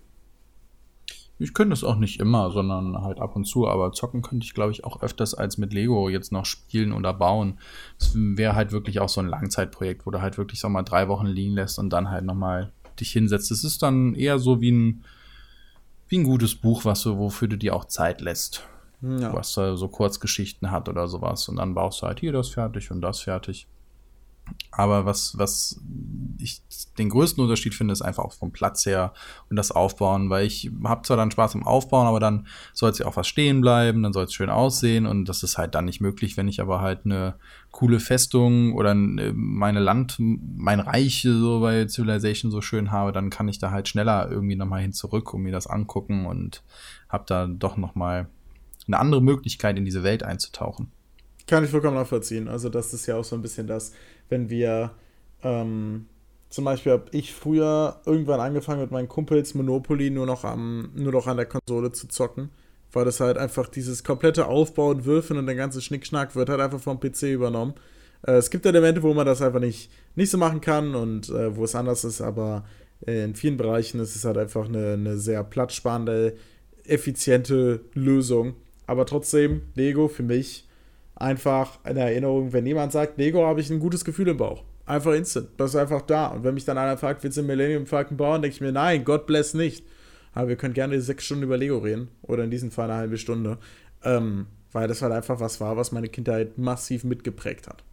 Ich 1.39 1.53
könnte 1.53 1.73
es 1.73 1.83
auch 1.83 1.97
nicht 1.97 2.19
immer, 2.19 2.51
sondern 2.51 3.01
halt 3.01 3.19
ab 3.19 3.35
und 3.35 3.45
zu, 3.45 3.67
aber 3.67 3.91
zocken 3.91 4.23
könnte 4.23 4.43
ich, 4.45 4.53
glaube 4.53 4.71
ich, 4.71 4.83
auch 4.85 5.01
öfters 5.01 5.35
als 5.35 5.57
mit 5.57 5.73
Lego 5.73 6.09
jetzt 6.09 6.31
noch 6.31 6.45
spielen 6.45 6.93
oder 6.93 7.13
bauen. 7.13 7.59
Es 7.99 8.13
wäre 8.15 8.55
halt 8.55 8.71
wirklich 8.71 8.99
auch 8.99 9.09
so 9.09 9.21
ein 9.21 9.27
Langzeitprojekt, 9.27 10.05
wo 10.05 10.11
du 10.11 10.21
halt 10.21 10.37
wirklich 10.37 10.59
so 10.59 10.69
mal 10.69 10.83
drei 10.83 11.07
Wochen 11.07 11.27
liegen 11.27 11.53
lässt 11.53 11.77
und 11.77 11.91
dann 11.91 12.09
halt 12.09 12.25
nochmal 12.25 12.71
dich 12.99 13.11
hinsetzt. 13.11 13.51
Es 13.51 13.63
ist 13.63 13.83
dann 13.83 14.15
eher 14.15 14.39
so 14.39 14.61
wie 14.61 14.71
ein, 14.71 15.03
wie 16.07 16.17
ein 16.17 16.23
gutes 16.23 16.55
Buch, 16.55 16.85
was 16.85 17.03
du, 17.03 17.17
wofür 17.17 17.47
du 17.47 17.57
dir 17.57 17.75
auch 17.75 17.85
Zeit 17.85 18.21
lässt. 18.21 18.63
Ja. 19.01 19.31
Was 19.31 19.53
so 19.53 19.87
Kurzgeschichten 19.89 20.71
hat 20.71 20.89
oder 20.89 21.07
sowas. 21.07 21.47
Und 21.49 21.57
dann 21.57 21.75
baust 21.75 22.01
du 22.01 22.07
halt 22.07 22.19
hier 22.19 22.31
das 22.31 22.49
fertig 22.49 22.89
und 22.89 23.01
das 23.01 23.19
fertig. 23.19 23.67
Aber 24.71 25.05
was, 25.05 25.37
was 25.37 25.81
ich 26.39 26.61
den 26.97 27.09
größten 27.09 27.41
Unterschied 27.43 27.73
finde, 27.73 27.93
ist 27.93 28.01
einfach 28.01 28.23
auch 28.23 28.33
vom 28.33 28.51
Platz 28.51 28.85
her 28.85 29.13
und 29.49 29.55
das 29.55 29.71
Aufbauen, 29.71 30.29
weil 30.29 30.45
ich 30.45 30.71
habe 30.83 31.01
zwar 31.01 31.17
dann 31.17 31.31
Spaß 31.31 31.55
im 31.55 31.65
Aufbauen, 31.65 32.05
aber 32.05 32.19
dann 32.19 32.47
soll 32.73 32.91
es 32.91 32.99
ja 32.99 33.07
auch 33.07 33.15
was 33.15 33.27
stehen 33.27 33.61
bleiben, 33.61 34.03
dann 34.03 34.13
soll 34.13 34.25
es 34.25 34.33
schön 34.33 34.49
aussehen 34.49 35.05
und 35.05 35.25
das 35.25 35.43
ist 35.43 35.57
halt 35.57 35.73
dann 35.73 35.85
nicht 35.85 36.01
möglich, 36.01 36.37
wenn 36.37 36.47
ich 36.47 36.61
aber 36.61 36.81
halt 36.81 37.05
eine 37.05 37.35
coole 37.71 37.99
Festung 37.99 38.73
oder 38.73 38.93
meine 38.95 39.79
Land, 39.79 40.17
mein 40.19 40.79
Reich 40.79 41.21
so 41.23 41.59
bei 41.59 41.87
Civilization 41.87 42.51
so 42.51 42.61
schön 42.61 42.91
habe, 42.91 43.11
dann 43.11 43.29
kann 43.29 43.47
ich 43.47 43.59
da 43.59 43.71
halt 43.71 43.87
schneller 43.87 44.29
irgendwie 44.29 44.55
nochmal 44.55 44.81
hin 44.81 44.93
zurück 44.93 45.33
und 45.33 45.41
mir 45.41 45.51
das 45.51 45.67
angucken 45.67 46.25
und 46.25 46.63
habe 47.09 47.23
da 47.27 47.47
doch 47.47 47.77
nochmal 47.77 48.27
eine 48.87 48.99
andere 48.99 49.21
Möglichkeit 49.21 49.77
in 49.77 49.85
diese 49.85 50.03
Welt 50.03 50.23
einzutauchen. 50.23 50.91
Kann 51.47 51.63
ich 51.63 51.71
vollkommen 51.71 51.95
nachvollziehen. 51.95 52.47
Also 52.47 52.69
das 52.69 52.93
ist 52.93 53.05
ja 53.05 53.15
auch 53.15 53.23
so 53.23 53.35
ein 53.35 53.41
bisschen 53.41 53.67
das, 53.67 53.93
wenn 54.29 54.49
wir 54.49 54.91
ähm, 55.43 56.05
zum 56.49 56.65
Beispiel 56.65 56.91
habe 56.93 57.05
ich 57.11 57.33
früher 57.33 58.01
irgendwann 58.05 58.39
angefangen 58.39 58.81
mit 58.81 58.91
meinen 58.91 59.07
Kumpels 59.07 59.53
Monopoly 59.53 60.09
nur 60.09 60.25
noch 60.25 60.43
am, 60.43 60.91
nur 60.95 61.11
noch 61.11 61.27
an 61.27 61.37
der 61.37 61.45
Konsole 61.45 61.91
zu 61.91 62.07
zocken. 62.07 62.49
Weil 62.91 63.05
das 63.05 63.19
halt 63.19 63.37
einfach 63.37 63.67
dieses 63.67 64.03
komplette 64.03 64.47
Aufbauen, 64.47 65.05
Würfeln 65.05 65.39
und 65.39 65.45
der 65.45 65.55
ganze 65.55 65.81
Schnickschnack 65.81 66.35
wird 66.35 66.49
halt 66.49 66.61
einfach 66.61 66.79
vom 66.79 66.99
PC 66.99 67.23
übernommen. 67.23 67.73
Äh, 68.23 68.33
es 68.33 68.49
gibt 68.49 68.65
Elemente, 68.65 69.03
wo 69.03 69.13
man 69.13 69.25
das 69.25 69.41
einfach 69.41 69.59
nicht, 69.59 69.91
nicht 70.15 70.29
so 70.29 70.37
machen 70.37 70.61
kann 70.61 70.95
und 70.95 71.29
äh, 71.29 71.55
wo 71.55 71.63
es 71.63 71.75
anders 71.75 72.03
ist, 72.03 72.21
aber 72.21 72.65
in 73.05 73.35
vielen 73.35 73.57
Bereichen 73.57 73.99
ist 73.99 74.15
es 74.15 74.25
halt 74.25 74.37
einfach 74.37 74.67
eine, 74.67 74.93
eine 74.93 75.17
sehr 75.17 75.43
platzsparende, 75.43 76.35
effiziente 76.83 77.81
Lösung. 77.93 78.55
Aber 78.87 79.05
trotzdem, 79.05 79.63
Lego 79.75 80.07
für 80.07 80.23
mich 80.23 80.66
einfach 81.19 81.79
eine 81.83 82.01
Erinnerung, 82.01 82.53
wenn 82.53 82.65
jemand 82.65 82.91
sagt, 82.91 83.17
Lego, 83.17 83.45
habe 83.45 83.61
ich 83.61 83.69
ein 83.69 83.79
gutes 83.79 84.05
Gefühl 84.05 84.29
im 84.29 84.37
Bauch. 84.37 84.63
Einfach 84.85 85.13
instant. 85.13 85.49
Das 85.57 85.71
ist 85.71 85.75
einfach 85.75 86.01
da. 86.01 86.27
Und 86.27 86.43
wenn 86.43 86.53
mich 86.53 86.65
dann 86.65 86.77
einer 86.77 86.97
fragt, 86.97 87.23
willst 87.23 87.37
du 87.37 87.41
einen 87.41 87.47
Millennium 87.47 87.85
Falcon 87.85 88.17
bauen, 88.17 88.41
denke 88.41 88.55
ich 88.55 88.61
mir, 88.61 88.71
nein, 88.71 89.03
God 89.03 89.25
bless 89.25 89.53
nicht. 89.53 89.85
Aber 90.33 90.47
wir 90.49 90.55
können 90.55 90.73
gerne 90.73 91.01
sechs 91.01 91.25
Stunden 91.25 91.43
über 91.43 91.57
Lego 91.57 91.79
reden. 91.79 92.09
Oder 92.21 92.43
in 92.43 92.51
diesem 92.51 92.71
Fall 92.71 92.89
eine 92.89 92.99
halbe 92.99 93.17
Stunde. 93.17 93.57
Ähm, 94.03 94.47
weil 94.71 94.87
das 94.87 95.01
halt 95.01 95.11
einfach 95.11 95.39
was 95.39 95.59
war, 95.59 95.75
was 95.75 95.91
meine 95.91 96.07
Kindheit 96.07 96.57
massiv 96.57 97.03
mitgeprägt 97.03 97.67
hat. 97.67 97.83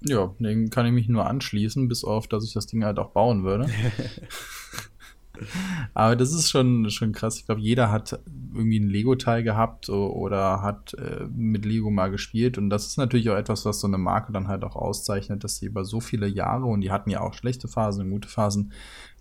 Ja, 0.00 0.34
den 0.38 0.70
kann 0.70 0.86
ich 0.86 0.92
mich 0.92 1.08
nur 1.08 1.26
anschließen, 1.26 1.88
bis 1.88 2.04
auf, 2.04 2.28
dass 2.28 2.44
ich 2.44 2.52
das 2.52 2.66
Ding 2.66 2.84
halt 2.84 2.98
auch 2.98 3.10
bauen 3.10 3.44
würde. 3.44 3.68
Aber 5.94 6.16
das 6.16 6.32
ist 6.32 6.50
schon, 6.50 6.90
schon 6.90 7.12
krass. 7.12 7.38
Ich 7.38 7.46
glaube, 7.46 7.60
jeder 7.60 7.90
hat 7.90 8.18
irgendwie 8.54 8.80
ein 8.80 8.88
Lego-Teil 8.88 9.42
gehabt 9.42 9.88
oder 9.88 10.62
hat 10.62 10.94
äh, 10.94 11.26
mit 11.34 11.64
Lego 11.64 11.90
mal 11.90 12.10
gespielt. 12.10 12.58
Und 12.58 12.70
das 12.70 12.86
ist 12.86 12.96
natürlich 12.96 13.30
auch 13.30 13.36
etwas, 13.36 13.64
was 13.64 13.80
so 13.80 13.86
eine 13.86 13.98
Marke 13.98 14.32
dann 14.32 14.48
halt 14.48 14.64
auch 14.64 14.76
auszeichnet, 14.76 15.44
dass 15.44 15.56
sie 15.56 15.66
über 15.66 15.84
so 15.84 16.00
viele 16.00 16.26
Jahre, 16.26 16.66
und 16.66 16.80
die 16.80 16.90
hatten 16.90 17.10
ja 17.10 17.20
auch 17.20 17.34
schlechte 17.34 17.68
Phasen 17.68 18.04
und 18.04 18.10
gute 18.10 18.28
Phasen, 18.28 18.72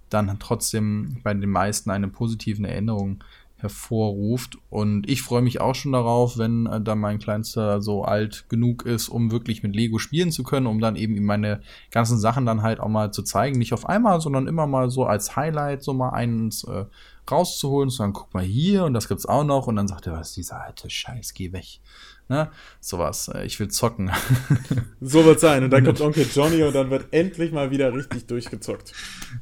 dann 0.10 0.38
trotzdem 0.40 1.18
bei 1.24 1.34
den 1.34 1.50
meisten 1.50 1.90
eine 1.90 2.08
positive 2.08 2.66
Erinnerung 2.68 3.24
hervorruft. 3.66 4.58
Und 4.70 5.10
ich 5.10 5.22
freue 5.22 5.42
mich 5.42 5.62
auch 5.62 5.76
schon 5.76 5.92
darauf, 5.92 6.38
wenn 6.38 6.66
äh, 6.66 6.82
dann 6.82 7.00
mein 7.00 7.20
Kleinster 7.20 7.82
so 7.82 8.04
alt 8.04 8.46
genug 8.50 8.86
ist, 8.86 9.10
um 9.10 9.32
wirklich 9.32 9.64
mit 9.64 9.76
Lego 9.76 9.98
spielen 10.00 10.32
zu 10.32 10.44
können, 10.44 10.68
um 10.68 10.80
dann 10.80 10.96
eben 10.96 11.24
meine 11.26 11.62
ganzen 11.92 12.18
Sachen 12.18 12.46
dann 12.46 12.62
halt 12.62 12.80
auch 12.80 12.90
mal 12.90 13.12
zu 13.12 13.24
zeigen. 13.24 13.58
Nicht 13.58 13.74
auf 13.74 13.88
einmal, 13.88 14.22
sondern 14.22 14.48
immer 14.48 14.68
mal 14.68 14.90
so 14.90 15.06
als 15.06 15.36
Highlight 15.36 15.84
so 15.84 15.94
mal 15.94 16.10
eins 16.10 16.64
äh, 16.64 16.86
rauszuholen, 17.30 17.90
zu 17.90 17.98
sagen, 17.98 18.14
guck 18.14 18.34
mal 18.34 18.44
hier 18.44 18.86
und 18.86 18.94
das 18.94 19.08
gibt's 19.08 19.26
auch 19.26 19.44
noch. 19.44 19.68
Und 19.68 19.76
dann 19.76 19.88
sagt 19.88 20.08
er, 20.08 20.14
was 20.14 20.30
ist 20.30 20.38
dieser 20.38 20.64
alte 20.64 20.90
Scheiß, 20.90 21.34
geh 21.34 21.52
weg. 21.52 21.80
Ne? 22.28 22.50
Sowas. 22.80 23.28
Äh, 23.28 23.46
ich 23.46 23.60
will 23.60 23.68
zocken. 23.68 24.12
so 25.02 25.26
wird 25.26 25.40
sein. 25.40 25.64
Und 25.64 25.70
dann 25.70 25.84
kommt 25.86 26.02
Onkel 26.02 26.26
Johnny 26.34 26.64
und 26.64 26.74
dann 26.74 26.90
wird 26.90 27.08
endlich 27.12 27.52
mal 27.52 27.70
wieder 27.70 27.94
richtig 27.94 28.26
durchgezockt. 28.26 28.94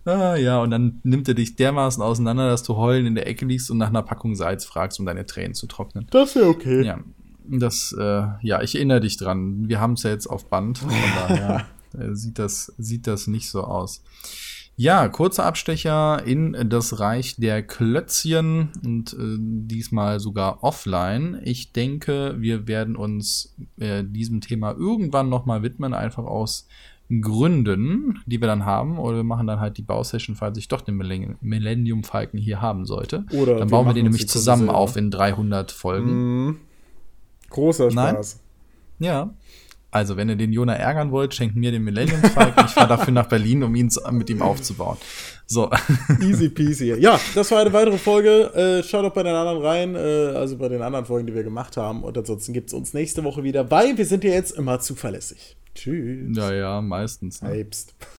Ah, 0.05 0.35
ja, 0.35 0.61
und 0.61 0.71
dann 0.71 0.99
nimmt 1.03 1.27
er 1.27 1.33
dich 1.33 1.55
dermaßen 1.55 2.03
auseinander, 2.03 2.49
dass 2.49 2.63
du 2.63 2.75
heulen 2.75 3.05
in 3.05 3.15
der 3.15 3.27
Ecke 3.27 3.45
liegst 3.45 3.71
und 3.71 3.77
nach 3.77 3.89
einer 3.89 4.03
Packung 4.03 4.35
Salz 4.35 4.65
fragst, 4.65 4.99
um 4.99 5.05
deine 5.05 5.25
Tränen 5.25 5.53
zu 5.53 5.67
trocknen. 5.67 6.07
Das 6.11 6.35
wäre 6.35 6.47
okay. 6.47 6.83
Ja. 6.83 6.99
Das, 7.45 7.95
äh, 7.97 8.27
ja, 8.41 8.61
ich 8.61 8.75
erinnere 8.75 9.01
dich 9.01 9.17
dran. 9.17 9.67
Wir 9.67 9.79
haben 9.79 9.93
es 9.93 10.03
ja 10.03 10.11
jetzt 10.11 10.27
auf 10.27 10.49
Band. 10.49 10.79
Von 10.79 10.89
daher 10.89 11.65
äh, 11.97 12.13
sieht, 12.13 12.39
das, 12.39 12.73
sieht 12.77 13.07
das 13.07 13.27
nicht 13.27 13.49
so 13.49 13.63
aus. 13.63 14.03
Ja, 14.75 15.07
kurzer 15.07 15.45
Abstecher 15.45 16.23
in 16.25 16.57
das 16.69 16.99
Reich 16.99 17.35
der 17.37 17.61
Klötzchen 17.61 18.69
und 18.83 19.13
äh, 19.13 19.37
diesmal 19.39 20.19
sogar 20.19 20.63
offline. 20.63 21.39
Ich 21.43 21.73
denke, 21.73 22.35
wir 22.39 22.67
werden 22.67 22.95
uns 22.95 23.55
äh, 23.79 24.03
diesem 24.03 24.41
Thema 24.41 24.71
irgendwann 24.71 25.29
nochmal 25.29 25.61
widmen, 25.61 25.93
einfach 25.93 26.23
aus 26.23 26.67
Gründen, 27.21 28.19
die 28.25 28.41
wir 28.41 28.47
dann 28.47 28.65
haben. 28.65 28.97
Oder 28.97 29.17
wir 29.17 29.23
machen 29.23 29.45
dann 29.45 29.59
halt 29.59 29.77
die 29.77 29.83
Bausession, 29.83 30.35
falls 30.35 30.57
ich 30.57 30.67
doch 30.67 30.81
den 30.81 30.95
Millennium 30.95 32.03
Falken 32.03 32.39
hier 32.39 32.61
haben 32.61 32.85
sollte. 32.85 33.25
Oder 33.31 33.59
dann 33.59 33.69
bauen 33.69 33.85
wir 33.85 33.93
den 33.93 34.05
nämlich 34.05 34.27
zusammen 34.27 34.69
auf 34.69 34.95
in 34.95 35.11
300 35.11 35.71
Folgen. 35.71 36.47
Mm, 36.47 36.57
großer 37.49 37.91
Spaß. 37.91 38.39
Nein? 38.97 39.07
Ja. 39.07 39.33
Also, 39.93 40.17
wenn 40.17 40.27
ihr 40.27 40.35
den 40.35 40.51
Jona 40.51 40.73
ärgern 40.73 41.11
wollt, 41.11 41.35
schenkt 41.35 41.55
mir 41.55 41.71
den 41.71 41.83
Millennium 41.83 42.19
Falcon. 42.23 42.65
Ich 42.65 42.71
fahre 42.71 42.87
dafür 42.87 43.13
nach 43.13 43.27
Berlin, 43.27 43.61
um 43.61 43.75
ihn 43.75 43.91
mit 44.09 44.27
ihm 44.27 44.41
aufzubauen. 44.41 44.97
So. 45.45 45.69
Easy 46.19 46.49
peasy. 46.49 46.95
Ja, 46.95 47.19
das 47.35 47.51
war 47.51 47.59
eine 47.59 47.71
weitere 47.73 47.99
Folge. 47.99 48.51
Äh, 48.55 48.83
schaut 48.83 49.05
doch 49.05 49.13
bei 49.13 49.21
den 49.21 49.35
anderen 49.35 49.61
rein, 49.61 49.95
äh, 49.95 49.99
also 50.35 50.57
bei 50.57 50.67
den 50.67 50.81
anderen 50.81 51.05
Folgen, 51.05 51.27
die 51.27 51.35
wir 51.35 51.43
gemacht 51.43 51.77
haben. 51.77 52.03
Und 52.03 52.17
ansonsten 52.17 52.53
gibt 52.53 52.69
es 52.69 52.73
uns 52.73 52.95
nächste 52.95 53.23
Woche 53.23 53.43
wieder, 53.43 53.69
weil 53.69 53.95
wir 53.95 54.07
sind 54.07 54.23
ja 54.23 54.31
jetzt 54.31 54.57
immer 54.57 54.79
zuverlässig. 54.79 55.57
Tschüss. 55.75 56.35
Ja, 56.35 56.51
ja, 56.51 56.81
meistens. 56.81 57.43
Ne? 57.43 57.49
Selbst. 57.49 57.93